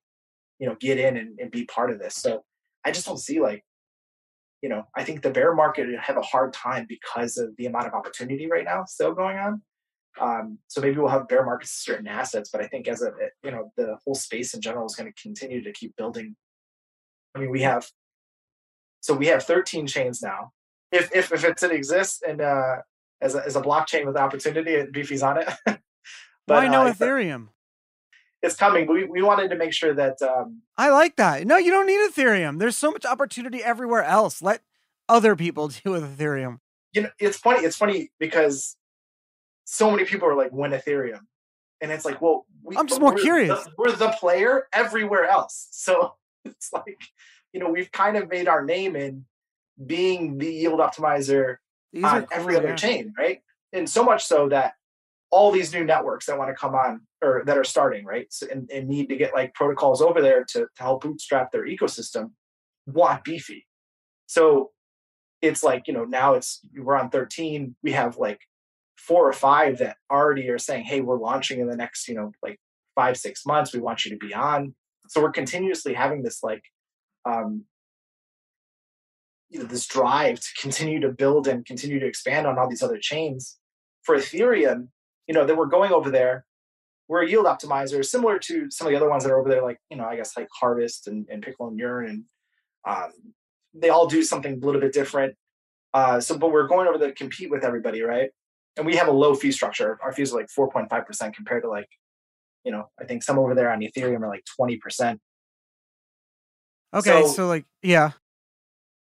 [0.58, 2.16] you know, get in and, and be part of this.
[2.16, 2.44] So
[2.86, 3.66] I just don't see like,
[4.68, 7.88] you know, I think the bear market have a hard time because of the amount
[7.88, 9.62] of opportunity right now still going on.
[10.20, 13.14] Um, so maybe we'll have bear markets certain assets, but I think as a
[13.46, 16.36] you know the whole space in general is going to continue to keep building.
[17.34, 17.88] I mean, we have
[19.00, 20.52] so we have 13 chains now.
[20.92, 22.80] If if if it exists and uh,
[23.22, 25.48] as a, as a blockchain with opportunity, Beefy's on it.
[25.66, 25.80] but
[26.46, 27.48] Why no uh, Ethereum?
[28.42, 28.88] It's coming.
[28.88, 31.46] We we wanted to make sure that um, I like that.
[31.46, 32.60] No, you don't need Ethereum.
[32.60, 34.42] There's so much opportunity everywhere else.
[34.42, 34.62] Let
[35.10, 36.60] other people deal with Ethereum.
[36.94, 37.66] you know it's funny.
[37.66, 38.76] It's funny because
[39.66, 41.22] so many people are like, "When Ethereum,"
[41.82, 43.64] and it's like, well, we, I'm just more we're curious.
[43.64, 46.14] The, we're the player everywhere else, so
[46.46, 47.00] it's like
[47.54, 49.26] you know we've kind of made our name in
[49.84, 51.58] being the yield optimizer
[51.94, 53.42] These on every other chain, right?
[53.74, 54.74] And so much so that
[55.30, 58.28] all these new networks that want to come on or that are starting, right?
[58.30, 61.66] So, and, and need to get like protocols over there to, to help bootstrap their
[61.66, 62.32] ecosystem
[62.86, 63.66] want beefy.
[64.28, 64.72] So
[65.42, 67.76] it's like, you know, now it's we're on 13.
[67.84, 68.40] We have like
[68.98, 72.32] four or five that already are saying, hey, we're launching in the next, you know,
[72.42, 72.60] like
[72.96, 73.74] five, six months.
[73.74, 74.74] We want you to be on.
[75.10, 76.64] So we're continuously having this like
[77.26, 77.64] um
[79.50, 82.84] you know this drive to continue to build and continue to expand on all these
[82.84, 83.58] other chains.
[84.04, 84.88] For Ethereum,
[85.28, 86.46] you know, that we're going over there.
[87.08, 89.64] We're a yield optimizer, similar to some of the other ones that are over there,
[89.64, 92.10] like, you know, I guess like Harvest and, and Pickle and Yearn.
[92.10, 92.24] And
[92.86, 93.12] um,
[93.74, 95.36] they all do something a little bit different.
[95.94, 98.30] Uh, so, but we're going over there to compete with everybody, right?
[98.76, 99.98] And we have a low fee structure.
[100.04, 101.88] Our fees are like 4.5% compared to like,
[102.66, 105.18] you know, I think some over there on Ethereum are like 20%.
[106.94, 107.22] Okay.
[107.22, 108.12] So, so like, yeah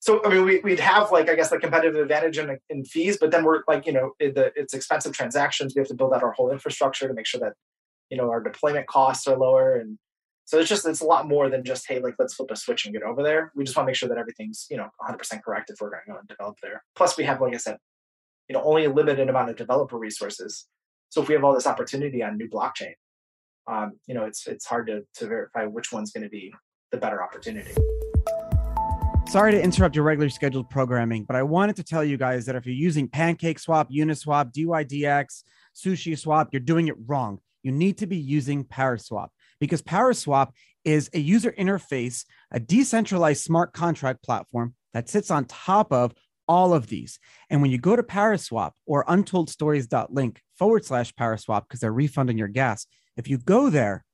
[0.07, 3.19] so I mean, we, would have like I guess the competitive advantage in, in fees,
[3.21, 5.75] but then we're like you know the, it's expensive transactions.
[5.75, 7.55] We have to build out our whole infrastructure to make sure that
[8.09, 9.99] you know our deployment costs are lower, and
[10.45, 12.85] so it's just it's a lot more than just hey like let's flip a switch
[12.85, 13.51] and get over there.
[13.57, 15.91] We just want to make sure that everything's you know 100 percent correct if we're
[15.91, 16.85] going to go and develop there.
[16.95, 17.79] Plus, we have like I said,
[18.49, 20.69] you know only a limited amount of developer resources.
[21.09, 22.95] So if we have all this opportunity on new blockchain,
[23.67, 26.55] um, you know it's it's hard to to verify which one's going to be
[26.93, 27.73] the better opportunity.
[29.29, 32.55] Sorry to interrupt your regular scheduled programming, but I wanted to tell you guys that
[32.55, 35.43] if you're using Pancake Swap, Uniswap, DYDX,
[35.75, 37.41] Sushi Swap, you're doing it wrong.
[37.65, 40.53] You need to be using Paraswap because Paraswap
[40.85, 46.15] is a user interface, a decentralized smart contract platform that sits on top of
[46.47, 47.19] all of these.
[47.51, 52.49] And when you go to Paraswap or untoldstories.link forward slash Paraswap, because they're refunding your
[52.49, 52.87] gas,
[53.17, 54.05] if you go there,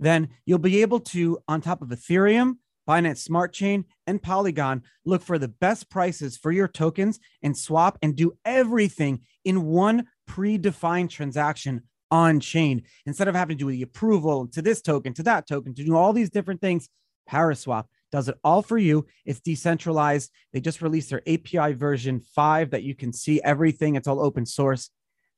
[0.00, 2.56] then you'll be able to, on top of Ethereum,
[2.88, 7.98] Binance Smart Chain, and Polygon look for the best prices for your tokens and swap
[8.00, 13.82] and do everything in one predefined transaction on chain instead of having to do the
[13.82, 16.88] approval to this token, to that token, to do all these different things.
[17.28, 19.06] Paraswap does it all for you.
[19.26, 20.30] It's decentralized.
[20.52, 23.96] They just released their API version 5 that you can see everything.
[23.96, 24.88] It's all open source.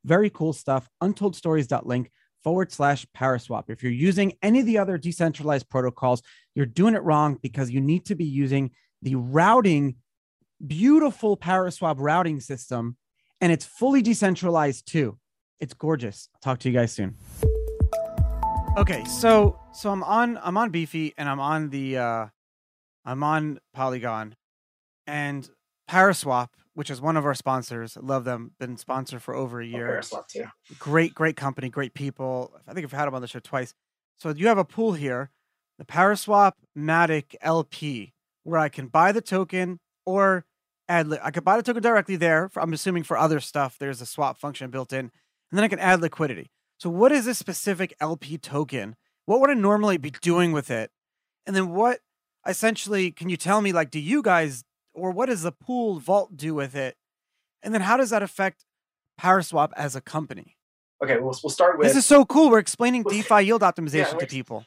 [0.05, 0.89] Very cool stuff.
[1.03, 2.11] Untoldstories.link
[2.43, 3.65] forward slash Paraswap.
[3.69, 6.23] If you're using any of the other decentralized protocols,
[6.55, 8.71] you're doing it wrong because you need to be using
[9.03, 9.97] the routing,
[10.67, 12.97] beautiful Paraswap routing system,
[13.41, 15.19] and it's fully decentralized too.
[15.59, 16.29] It's gorgeous.
[16.35, 17.17] I'll talk to you guys soon.
[18.77, 22.27] Okay, so so I'm on I'm on Beefy and I'm on the uh
[23.05, 24.37] I'm on Polygon
[25.07, 25.49] and
[25.89, 27.97] Paraswap which is one of our sponsors.
[28.01, 28.53] Love them.
[28.59, 30.01] Been sponsored for over a year.
[30.13, 30.45] Oh, too.
[30.79, 32.53] Great, great company, great people.
[32.67, 33.75] I think I've had them on the show twice.
[34.19, 35.31] So you have a pool here,
[35.79, 38.13] the Paraswap Matic LP,
[38.45, 40.45] where I can buy the token or
[40.89, 41.09] add.
[41.09, 42.49] Li- I could buy the token directly there.
[42.49, 45.11] For, I'm assuming for other stuff, there's a swap function built in, and
[45.53, 46.51] then I can add liquidity.
[46.79, 48.97] So what is this specific LP token?
[49.27, 50.91] What would I normally be doing with it?
[51.47, 52.01] And then what
[52.47, 56.37] essentially can you tell me like do you guys or what does the pool vault
[56.37, 56.97] do with it?
[57.63, 58.65] And then how does that affect
[59.21, 60.57] Paraswap as a company?
[61.03, 61.87] Okay, we'll, we'll start with.
[61.87, 62.51] This is so cool.
[62.51, 64.65] We're explaining DeFi yield optimization yeah, to people.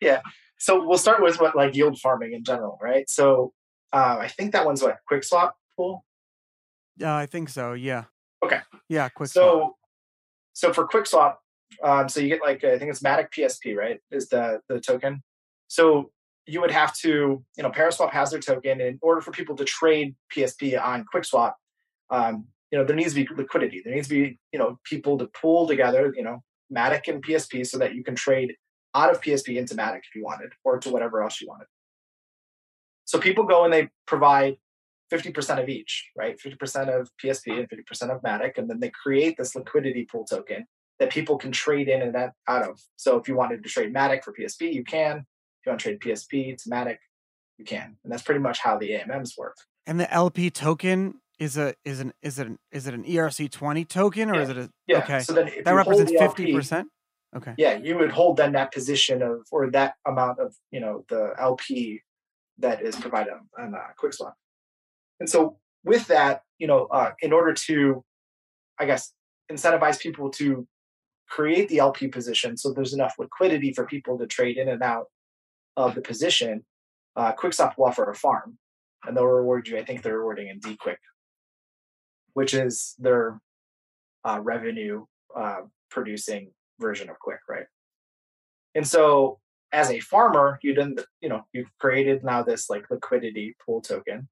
[0.00, 0.20] Yeah.
[0.58, 3.08] So we'll start with what like yield farming in general, right?
[3.10, 3.52] So
[3.92, 6.04] uh, I think that one's what QuickSwap pool.
[6.96, 7.74] Yeah, uh, I think so.
[7.74, 8.04] Yeah.
[8.42, 8.60] Okay.
[8.88, 9.32] Yeah, QuickSwap.
[9.32, 9.76] So,
[10.54, 11.34] so for QuickSwap,
[11.82, 14.00] um, so you get like I think it's Matic PSP, right?
[14.10, 15.22] Is the the token.
[15.68, 16.10] So
[16.46, 18.80] you would have to, you know, Paraswap has their token.
[18.80, 21.54] In order for people to trade PSP on QuickSwap,
[22.10, 23.82] um, you know, there needs to be liquidity.
[23.84, 26.42] There needs to be, you know, people to pool together, you know,
[26.74, 28.54] Matic and PSP so that you can trade
[28.94, 31.66] out of PSP into Matic if you wanted, or to whatever else you wanted.
[33.04, 34.56] So people go and they provide
[35.12, 36.38] 50% of each, right?
[36.38, 40.66] 50% of PSP and 50% of Matic, and then they create this liquidity pool token
[40.98, 42.80] that people can trade in and out of.
[42.96, 45.24] So if you wanted to trade Matic for PSP, you can
[45.66, 46.98] you want to trade PSP, to Matic,
[47.58, 47.96] you can.
[48.04, 49.56] And that's pretty much how the AMMs work.
[49.86, 53.50] And the LP token is a is an is it an is it an ERC
[53.50, 54.42] twenty token or yeah.
[54.42, 54.98] is it a yeah.
[54.98, 55.20] okay?
[55.20, 56.88] So then that represents fifty percent.
[57.36, 57.54] Okay.
[57.58, 61.34] Yeah, you would hold then that position of or that amount of you know the
[61.38, 62.00] LP
[62.58, 64.32] that is provided on, on uh, QuickSwap.
[65.20, 68.02] And so with that, you know, uh, in order to,
[68.78, 69.12] I guess,
[69.52, 70.66] incentivize people to
[71.28, 75.06] create the LP position so there's enough liquidity for people to trade in and out
[75.76, 76.64] of the position,
[77.16, 78.58] uh, QuickSwap will offer a farm,
[79.04, 79.76] and they'll reward you.
[79.78, 80.96] I think they're rewarding in DQuick,
[82.34, 83.40] which is their
[84.24, 85.04] uh, revenue
[85.36, 85.60] uh,
[85.90, 87.66] producing version of Quick, right?
[88.74, 89.38] And so,
[89.72, 94.28] as a farmer, you done, you know, you've created now this like liquidity pool token,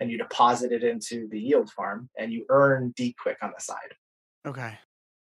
[0.00, 3.94] and you deposit it into the yield farm, and you earn DQuick on the side.
[4.46, 4.78] Okay.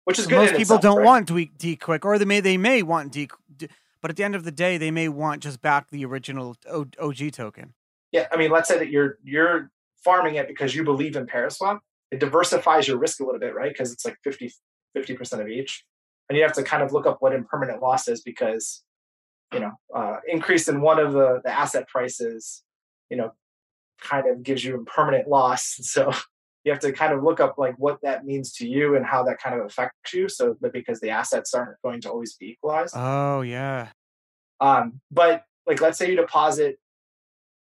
[0.06, 0.36] which is So good.
[0.38, 1.06] most people itself, don't right?
[1.06, 3.68] want D, D quick, or they may they may want D, D,
[4.02, 6.56] but at the end of the day, they may want just back the original
[7.00, 7.74] OG token.
[8.12, 9.72] Yeah, I mean, let's say that you're you're
[10.04, 11.80] farming it because you believe in Paraswap.
[12.12, 13.72] It diversifies your risk a little bit, right?
[13.72, 14.52] Because it's like 50
[15.16, 15.86] percent of each,
[16.28, 18.84] and you have to kind of look up what impermanent loss is because
[19.54, 22.64] you know uh, increase in one of the the asset prices,
[23.10, 23.32] you know,
[24.02, 25.78] kind of gives you impermanent loss.
[25.84, 26.12] So
[26.64, 29.24] you have to kind of look up like what that means to you and how
[29.24, 30.30] that kind of affects you.
[30.30, 32.94] So, but because the assets aren't going to always be equalized.
[32.96, 33.90] Oh yeah,
[34.60, 36.80] Um, but like, let's say you deposit,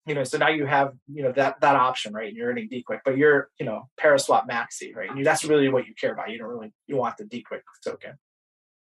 [0.06, 2.28] you know, so now you have, you know, that that option, right?
[2.28, 5.08] And you're earning DQuick, but you're, you know, Paraswap Maxi, right?
[5.08, 6.30] And you, that's really what you care about.
[6.30, 8.18] You don't really you want the DQuick token.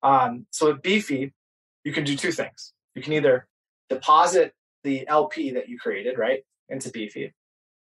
[0.01, 1.33] Um, so with Beefy,
[1.83, 2.73] you can do two things.
[2.95, 3.47] You can either
[3.89, 7.33] deposit the LP that you created, right, into Beefy.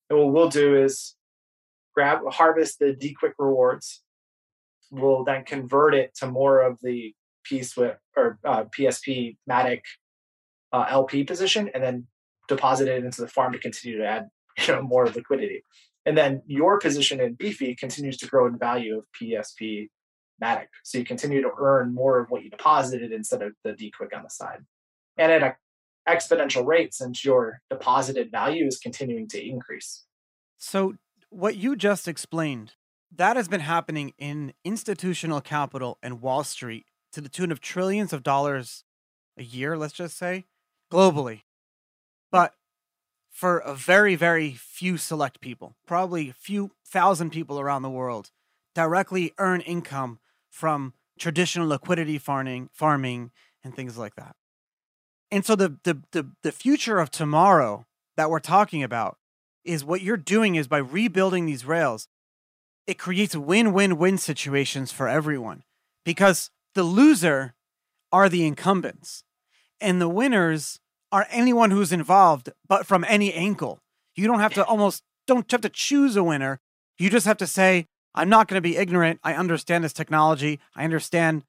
[0.10, 1.17] And what we'll do is
[1.98, 4.04] grab harvest the DQuick rewards.
[4.92, 9.82] We'll then convert it to more of the P Swift or uh, PSP Matic
[10.72, 12.06] uh, LP position, and then
[12.48, 14.28] deposit it into the farm to continue to add
[14.68, 15.64] you know more liquidity.
[16.06, 19.90] And then your position in Beefy continues to grow in value of PSP
[20.42, 24.16] Matic, so you continue to earn more of what you deposited instead of the DQuick
[24.16, 24.60] on the side,
[25.18, 25.54] and at an
[26.08, 30.06] exponential rate since your deposited value is continuing to increase.
[30.60, 30.94] So
[31.30, 32.74] what you just explained,
[33.16, 38.14] that has been happening in institutional capital and Wall Street to the tune of trillions
[38.14, 38.84] of dollars
[39.38, 40.46] a year, let's just say,
[40.92, 41.42] globally.
[42.32, 42.54] But
[43.30, 48.32] for a very, very few select people, probably a few thousand people around the world,
[48.74, 53.32] directly earn income from traditional liquidity farming, farming
[53.64, 54.36] and things like that.
[55.32, 57.86] And so the the the, the future of tomorrow
[58.16, 59.18] that we're talking about
[59.68, 62.08] is what you're doing is by rebuilding these rails,
[62.86, 65.64] it creates win-win-win situations for everyone
[66.06, 67.54] because the loser
[68.12, 69.24] are the incumbents
[69.82, 70.80] and the winners
[71.12, 73.80] are anyone who's involved but from any angle.
[74.16, 76.60] You don't have to almost don't have to choose a winner.
[76.98, 79.20] You just have to say I'm not going to be ignorant.
[79.24, 80.60] I understand this technology.
[80.76, 81.44] I understand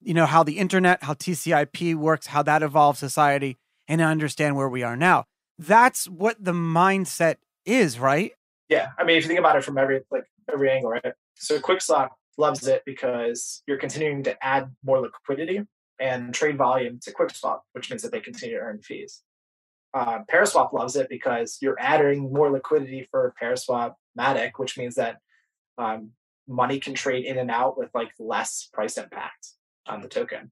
[0.00, 3.56] you know how the internet, how TCP works, how that evolves society
[3.88, 5.24] and I understand where we are now
[5.58, 8.32] that's what the mindset is, right?
[8.68, 11.12] Yeah, I mean, if you think about it from every like every angle, right?
[11.34, 15.62] So QuickSwap loves it because you're continuing to add more liquidity
[15.98, 19.22] and trade volume to QuickSwap, which means that they continue to earn fees.
[19.94, 25.18] Uh, Paraswap loves it because you're adding more liquidity for Paraswap Matic, which means that
[25.78, 26.10] um,
[26.46, 29.52] money can trade in and out with like less price impact
[29.86, 30.50] on the token.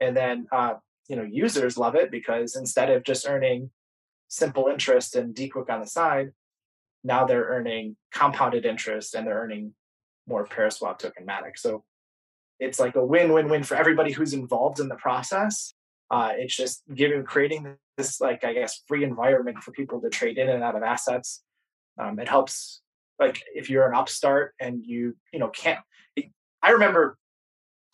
[0.00, 0.74] And then uh,
[1.08, 3.70] you know users love it because instead of just earning
[4.30, 6.30] simple interest and DQuick on the side,
[7.04, 9.74] now they're earning compounded interest and they're earning
[10.26, 11.56] more Paraswap token Matic.
[11.58, 11.84] So
[12.58, 15.74] it's like a win-win-win for everybody who's involved in the process.
[16.10, 20.38] Uh, it's just giving creating this like I guess free environment for people to trade
[20.38, 21.42] in and out of assets.
[21.98, 22.80] Um, it helps
[23.18, 25.80] like if you're an upstart and you you know can't.
[26.62, 27.16] I remember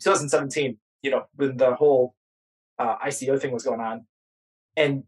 [0.03, 2.14] 2017, you know, when the whole
[2.79, 4.07] uh, ICO thing was going on,
[4.77, 5.05] and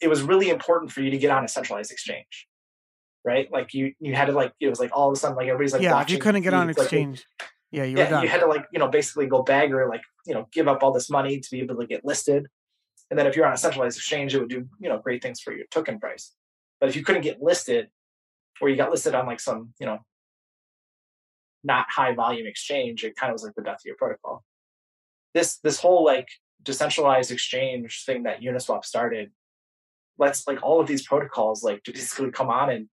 [0.00, 2.48] it was really important for you to get on a centralized exchange,
[3.24, 3.50] right?
[3.50, 5.72] Like you you had to like it was like all of a sudden like everybody's
[5.72, 7.24] like yeah, if you couldn't get on like, exchange,
[7.70, 8.22] yeah, you yeah, done.
[8.22, 10.82] you had to like you know basically go bag or like you know give up
[10.82, 12.46] all this money to be able to get listed,
[13.10, 15.40] and then if you're on a centralized exchange, it would do you know great things
[15.40, 16.32] for your token price.
[16.80, 17.88] But if you couldn't get listed,
[18.60, 19.98] or you got listed on like some you know
[21.64, 24.44] not high volume exchange, it kind of was like the death of your protocol.
[25.34, 26.28] This this whole like
[26.62, 29.32] decentralized exchange thing that Uniswap started
[30.18, 32.88] lets like all of these protocols like to basically come on and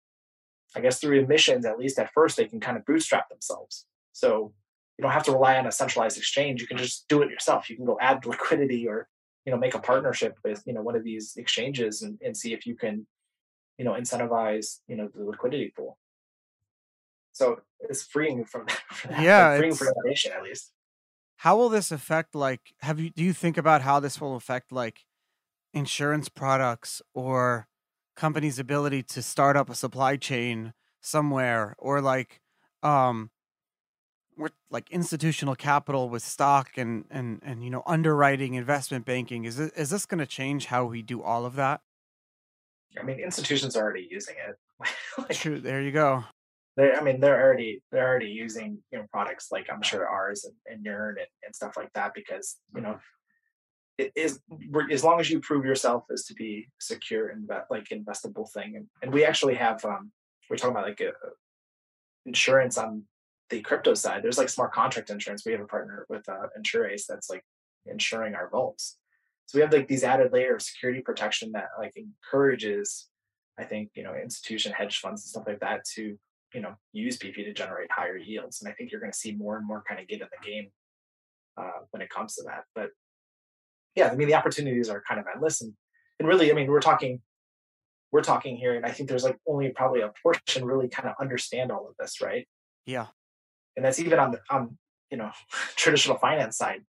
[0.76, 3.86] I guess through emissions, at least at first, they can kind of bootstrap themselves.
[4.12, 4.54] So
[4.98, 6.62] you don't have to rely on a centralized exchange.
[6.62, 7.70] You can just do it yourself.
[7.70, 9.08] You can go add liquidity or
[9.46, 12.54] you know make a partnership with you know one of these exchanges and, and see
[12.54, 13.08] if you can
[13.78, 15.98] you know incentivize you know the liquidity pool.
[17.32, 20.72] So it's freeing from, from that, Yeah, like freeing from innovation at least.
[21.38, 24.72] How will this affect like have you do you think about how this will affect
[24.72, 25.00] like
[25.74, 27.68] insurance products or
[28.16, 32.42] companies' ability to start up a supply chain somewhere or like
[32.84, 33.30] um
[34.38, 39.58] with like institutional capital with stock and and and you know underwriting investment banking is
[39.58, 41.82] this, is this going to change how we do all of that
[43.00, 44.58] I mean, institutions are already using it.
[45.18, 46.24] like, true there you go
[46.76, 50.46] they I mean they're already they're already using you know products like I'm sure ours
[50.46, 53.00] and, and Yearn and, and stuff like that because you know
[53.98, 54.40] it is
[54.92, 58.88] as long as you prove yourself as to be secure and like investable thing and,
[59.02, 60.12] and we actually have um
[60.50, 61.12] we're talking about like a,
[62.26, 63.04] insurance on
[63.50, 65.46] the crypto side, there's like smart contract insurance.
[65.46, 67.44] We have a partner with uh, InsurAce that's like
[67.86, 68.98] insuring our vaults.
[69.46, 73.08] So we have like these added layer of security protection that like encourages,
[73.58, 76.18] I think, you know, institution hedge funds and stuff like that to,
[76.54, 78.62] you know, use Beefy to generate higher yields.
[78.62, 80.46] And I think you're going to see more and more kind of get in the
[80.46, 80.68] game
[81.56, 82.64] uh, when it comes to that.
[82.76, 82.90] But
[83.98, 85.60] yeah, I mean, the opportunities are kind of endless.
[85.62, 85.74] And,
[86.20, 87.20] and really, I mean, we're talking,
[88.12, 91.16] we're talking here, and I think there's like only probably a portion really kind of
[91.20, 92.48] understand all of this, right?
[92.86, 93.08] Yeah.
[93.76, 94.78] And that's even on the, on,
[95.10, 95.32] you know,
[95.76, 96.84] traditional finance side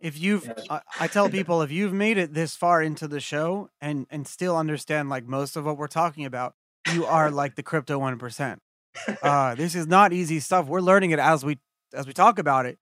[0.00, 3.70] if you've I, I, tell people if you've made it this far into the show
[3.80, 6.54] and and still understand like most of what we're talking about
[6.92, 8.58] you are like the crypto 1%
[9.22, 11.58] uh this is not easy stuff we're learning it as we
[11.94, 12.76] as we talk about it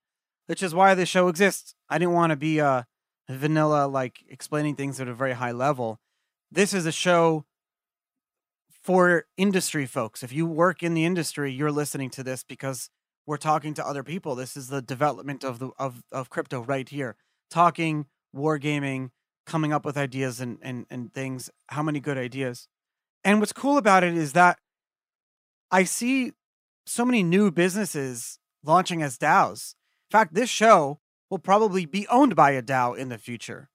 [0.47, 2.81] which is why this show exists i didn't want to be uh
[3.29, 5.99] vanilla like explaining things at a very high level
[6.51, 7.45] this is a show
[8.69, 12.89] for industry folks if you work in the industry you're listening to this because
[13.25, 14.35] we're talking to other people.
[14.35, 17.15] This is the development of the of of crypto right here.
[17.49, 19.09] Talking, wargaming,
[19.45, 21.49] coming up with ideas and and and things.
[21.67, 22.67] How many good ideas?
[23.23, 24.59] And what's cool about it is that
[25.71, 26.33] I see
[26.85, 29.75] so many new businesses launching as DAOs.
[30.09, 30.99] In fact, this show
[31.33, 33.67] will probably be owned by a DAO in the future.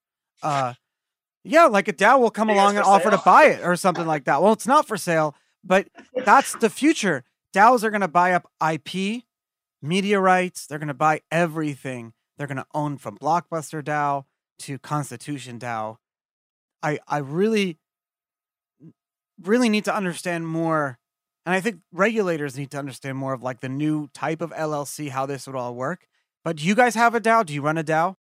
[0.45, 0.75] Uh,
[1.45, 2.95] yeah, like a DAO will come along and sale?
[2.95, 4.41] offer to buy it or something like that.
[4.41, 5.35] Well, it's not for sale,
[5.65, 5.89] but
[6.25, 7.25] that's the future.
[7.53, 9.25] DAOs are going to buy up IP
[9.83, 10.69] media rights.
[10.69, 12.13] They're going to buy everything.
[12.37, 14.23] They're going to own from Blockbuster DAO
[14.61, 15.97] to Constitution DAO.
[16.81, 17.77] I I really
[19.43, 21.01] really need to understand more
[21.45, 25.09] and I think regulators need to understand more of like the new type of LLC
[25.09, 26.07] how this would all work.
[26.49, 27.45] But do you guys have a DAO?
[27.45, 28.15] Do you run a DAO?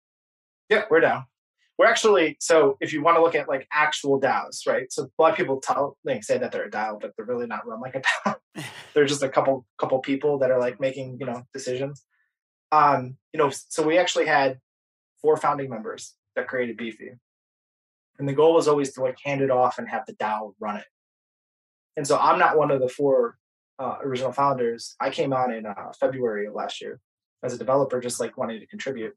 [0.70, 1.26] Yeah, we're DAO
[1.76, 4.90] we're actually so if you want to look at like actual DAOs, right?
[4.90, 7.46] So a lot of people tell they say that they're a DAO, but they're really
[7.46, 8.36] not run like a DAO.
[8.94, 12.02] they're just a couple couple people that are like making you know decisions.
[12.72, 14.58] Um, you know, so we actually had
[15.20, 17.10] four founding members that created Beefy,
[18.18, 20.78] and the goal was always to like hand it off and have the DAO run
[20.78, 20.86] it.
[21.94, 23.36] And so I'm not one of the four
[23.78, 24.96] uh, original founders.
[24.98, 27.00] I came on in uh, February of last year
[27.44, 29.14] as a developer, just like wanting to contribute.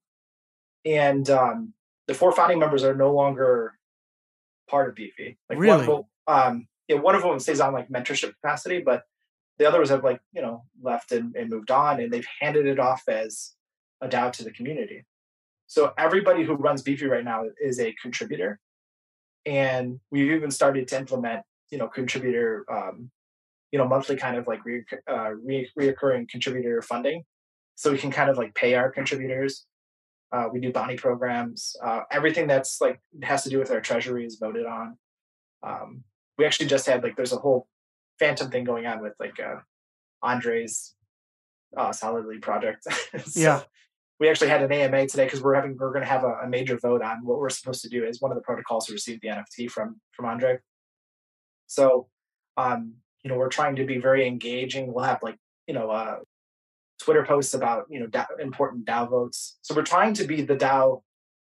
[0.85, 1.73] And um,
[2.07, 3.73] the four founding members are no longer
[4.69, 5.37] part of Beefy.
[5.49, 5.87] Like really?
[5.87, 9.03] One, um, yeah, one of them stays on like mentorship capacity, but
[9.57, 12.79] the others have like you know left and, and moved on, and they've handed it
[12.79, 13.53] off as
[14.01, 15.05] a DAO to the community.
[15.67, 18.59] So everybody who runs Beefy right now is a contributor,
[19.45, 23.09] and we've even started to implement you know contributor um,
[23.71, 27.23] you know monthly kind of like re, uh, re, reoccurring contributor funding,
[27.77, 29.65] so we can kind of like pay our contributors
[30.31, 31.75] uh, we do bounty programs.
[31.81, 34.97] Uh, everything that's like has to do with our treasury is voted on.
[35.63, 36.03] Um,
[36.37, 37.67] we actually just had like there's a whole
[38.19, 39.57] Fantom thing going on with like uh,
[40.23, 40.95] Andre's
[41.77, 42.83] uh, Solidly project.
[43.25, 43.61] so yeah.
[44.19, 46.49] We actually had an AMA today because we're having we're going to have a, a,
[46.49, 49.21] major vote on what we're supposed to do as one of the protocols to receive
[49.21, 50.57] the NFT from from Andre.
[51.67, 52.07] So,
[52.57, 54.91] um, you know, we're trying to be very engaging.
[54.91, 56.17] We'll have like you know uh,
[57.01, 59.57] Twitter posts about you know DAO, important DAO votes.
[59.61, 61.01] So we're trying to be the DAO,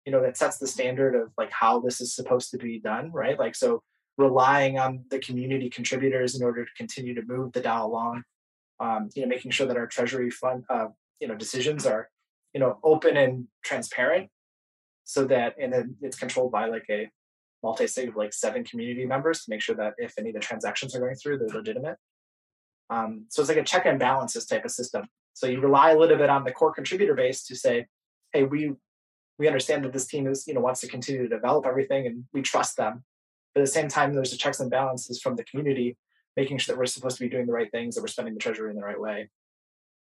[0.05, 3.11] you know, that sets the standard of like how this is supposed to be done,
[3.11, 3.39] right?
[3.39, 3.83] Like so,
[4.17, 8.23] relying on the community contributors in order to continue to move the DAO along.
[8.79, 10.87] Um, you know, making sure that our treasury fund, uh,
[11.19, 12.09] you know, decisions are
[12.53, 14.29] you know open and transparent,
[15.03, 17.09] so that and then it's controlled by like a
[17.63, 20.95] multi-sig of like seven community members to make sure that if any of the transactions
[20.95, 21.97] are going through, they're legitimate.
[22.89, 25.07] Um, so it's like a check and balances type of system.
[25.37, 27.85] So you rely a little bit on the core contributor base to say,
[28.33, 28.73] hey, we
[29.37, 32.23] we understand that this team is, you know, wants to continue to develop everything and
[32.33, 33.03] we trust them.
[33.53, 35.95] But at the same time, there's a checks and balances from the community,
[36.35, 38.39] making sure that we're supposed to be doing the right things, that we're spending the
[38.39, 39.29] treasury in the right way.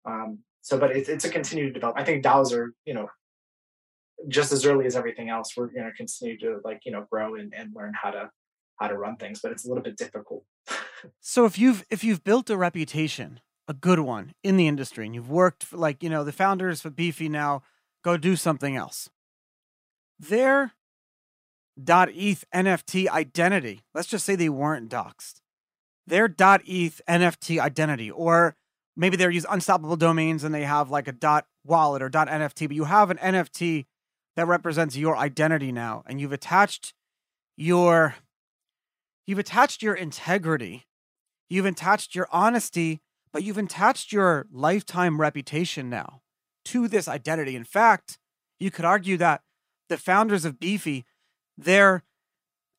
[0.06, 2.04] Um, so, but it, it's a continued development.
[2.04, 3.10] I think DAOs are, you know,
[4.28, 7.36] just as early as everything else, we're going to continue to like, you know, grow
[7.36, 8.30] and, and learn how to
[8.76, 10.44] how to run things, but it's a little bit difficult.
[11.22, 15.14] so if you've if you've built a reputation a good one in the industry and
[15.14, 17.62] you've worked for like, you know, the founders of Beefy now
[18.04, 19.10] go do something else.
[20.20, 20.74] Their
[21.78, 25.42] .eth NFT identity, let's just say they weren't doxxed.
[26.08, 28.56] Their .eth NFT identity, or
[28.96, 32.68] maybe they're use unstoppable domains and they have like a dot wallet or dot NFT,
[32.68, 33.86] but you have an NFT
[34.38, 36.94] that represents your identity now, and you've attached
[37.58, 38.16] your
[39.26, 40.86] you've attached your integrity,
[41.50, 43.02] you've attached your honesty
[43.38, 46.22] but you've attached your lifetime reputation now
[46.66, 47.56] to this identity.
[47.56, 48.18] In fact,
[48.60, 49.44] you could argue that
[49.90, 51.06] the founders of Beefy,
[51.56, 52.02] their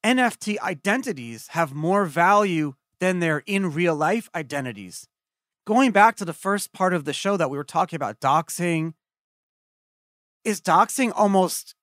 [0.03, 5.07] NFT identities have more value than their in real life identities.
[5.65, 8.95] going back to the first part of the show that we were talking about doxing,
[10.45, 11.77] is doxing almost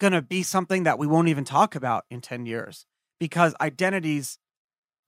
[0.00, 2.86] going to be something that we won't even talk about in 10 years
[3.20, 4.38] because identities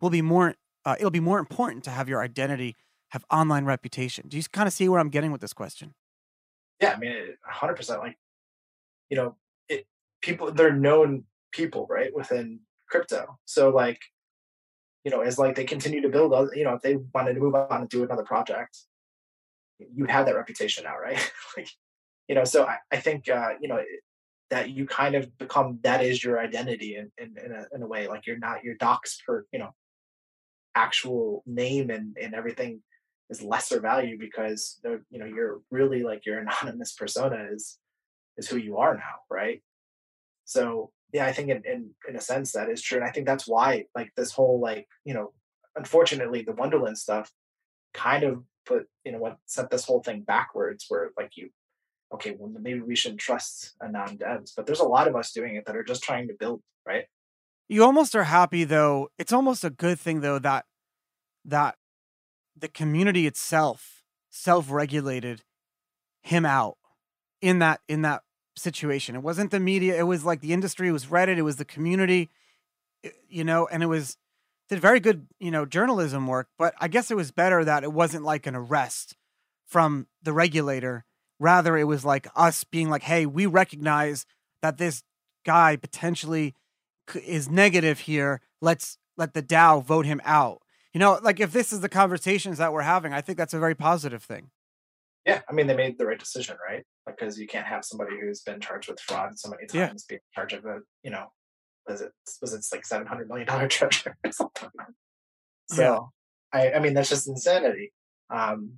[0.03, 2.77] will be more uh, it'll be more important to have your identity
[3.15, 4.29] have online reputation.
[4.29, 5.95] Do you kind of see where I'm getting with this question?
[6.81, 7.15] Yeah, I mean,
[7.51, 8.19] 100% like
[9.11, 9.37] you know,
[9.69, 9.87] it
[10.21, 13.39] people they're known people, right, within crypto.
[13.47, 14.01] So like
[15.05, 17.55] you know, as like they continue to build, you know, if they wanted to move
[17.55, 18.79] on and do another project,
[19.79, 21.33] you have that reputation now, right?
[21.57, 21.69] like,
[22.27, 23.83] you know, so I, I think, uh, you know,
[24.49, 27.87] that you kind of become, that is your identity in, in, in, a, in a
[27.87, 29.75] way, like you're not your dox for, you know,
[30.75, 32.81] actual name and, and everything
[33.35, 34.81] is lesser value because
[35.11, 37.79] you know, you're really like your anonymous persona is,
[38.37, 39.17] is who you are now.
[39.31, 39.63] Right.
[40.45, 43.27] So yeah, I think in, in in a sense that is true, and I think
[43.27, 45.33] that's why like this whole like you know,
[45.77, 47.31] unfortunately the Wonderland stuff
[47.93, 51.51] kind of put you know what set this whole thing backwards, where like you
[52.13, 55.57] okay, well maybe we shouldn't trust anon devs, but there's a lot of us doing
[55.57, 57.05] it that are just trying to build, right?
[57.69, 59.09] You almost are happy though.
[59.19, 60.67] It's almost a good thing though that
[61.47, 61.77] that
[62.57, 65.43] the community itself self-regulated
[66.23, 66.77] him out
[67.41, 68.23] in that in that
[68.57, 69.15] situation.
[69.15, 69.99] It wasn't the media.
[69.99, 70.89] It was like the industry.
[70.89, 71.37] It was Reddit.
[71.37, 72.31] It was the community,
[73.29, 74.17] you know, and it was
[74.69, 76.49] did very good, you know, journalism work.
[76.59, 79.17] But I guess it was better that it wasn't like an arrest
[79.67, 81.05] from the regulator.
[81.39, 84.25] Rather, it was like us being like, "Hey, we recognize
[84.63, 85.03] that this
[85.45, 86.55] guy potentially
[87.15, 88.41] is negative here.
[88.61, 90.63] Let's let the DAO vote him out."
[90.95, 93.59] You know, like if this is the conversations that we're having, I think that's a
[93.59, 94.51] very positive thing.
[95.27, 96.85] Yeah, I mean, they made the right decision, right?
[97.07, 100.15] Because you can't have somebody who's been charged with fraud so many times yeah.
[100.15, 101.27] be in charge of a, you know,
[101.89, 104.71] was it was it like seven hundred million dollar treasure or something?
[105.69, 106.11] So,
[106.55, 106.61] yeah.
[106.61, 107.93] I, I mean, that's just insanity.
[108.31, 108.75] Um,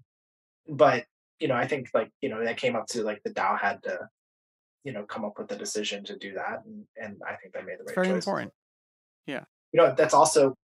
[0.68, 1.04] but
[1.38, 3.82] you know, I think like you know that came up to like the DAO had
[3.82, 4.08] to,
[4.84, 7.60] you know, come up with the decision to do that, and and I think they
[7.60, 7.88] made the right.
[7.88, 8.14] It's very choice.
[8.14, 8.52] important.
[9.26, 9.44] Yeah.
[9.72, 10.54] You know, that's also.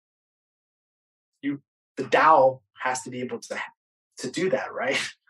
[1.97, 3.61] The DAO has to be able to
[4.19, 4.99] to do that, right?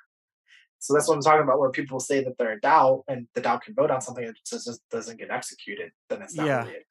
[0.83, 3.41] So that's what I'm talking about, where people say that they're a DAO and the
[3.41, 6.65] DAO can vote on something that just doesn't get executed, then it's not yeah.
[6.65, 6.83] really a DAO.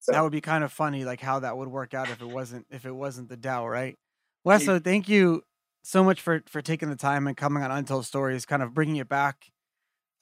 [0.00, 2.26] So that would be kind of funny, like how that would work out if it
[2.26, 3.96] wasn't if it wasn't the DAO, right?
[4.44, 5.42] Wes, so thank you
[5.84, 8.96] so much for for taking the time and coming on Untold Stories, kind of bringing
[8.96, 9.52] it back.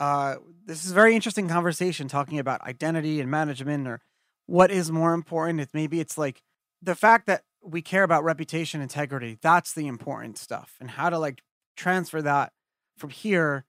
[0.00, 0.36] Uh,
[0.66, 4.00] this is a very interesting conversation talking about identity and management, or
[4.46, 5.60] what is more important.
[5.60, 6.42] It's maybe it's like
[6.82, 9.38] the fact that we care about reputation integrity.
[9.40, 11.42] That's the important stuff, and how to like
[11.76, 12.52] transfer that
[12.96, 13.64] from here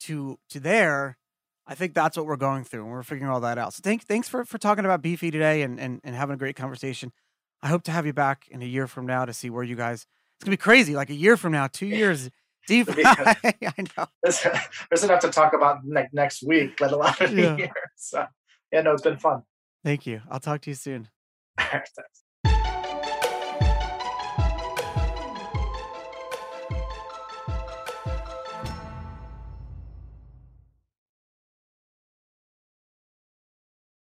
[0.00, 1.18] to to there,
[1.66, 3.74] I think that's what we're going through and we're figuring all that out.
[3.74, 6.56] So thank, thanks for, for talking about Beefy today and, and, and having a great
[6.56, 7.12] conversation.
[7.62, 9.76] I hope to have you back in a year from now to see where you
[9.76, 10.06] guys,
[10.36, 10.94] it's gonna be crazy.
[10.94, 12.30] Like a year from now, two years
[12.66, 12.88] deep.
[13.04, 13.54] I
[13.96, 14.06] know.
[14.22, 14.46] There's,
[14.90, 17.56] there's, enough to talk about ne- next week, let alone a yeah.
[17.56, 17.72] year.
[17.96, 18.26] So
[18.72, 19.42] yeah, no, it's been fun.
[19.82, 20.20] Thank you.
[20.30, 21.08] I'll talk to you soon.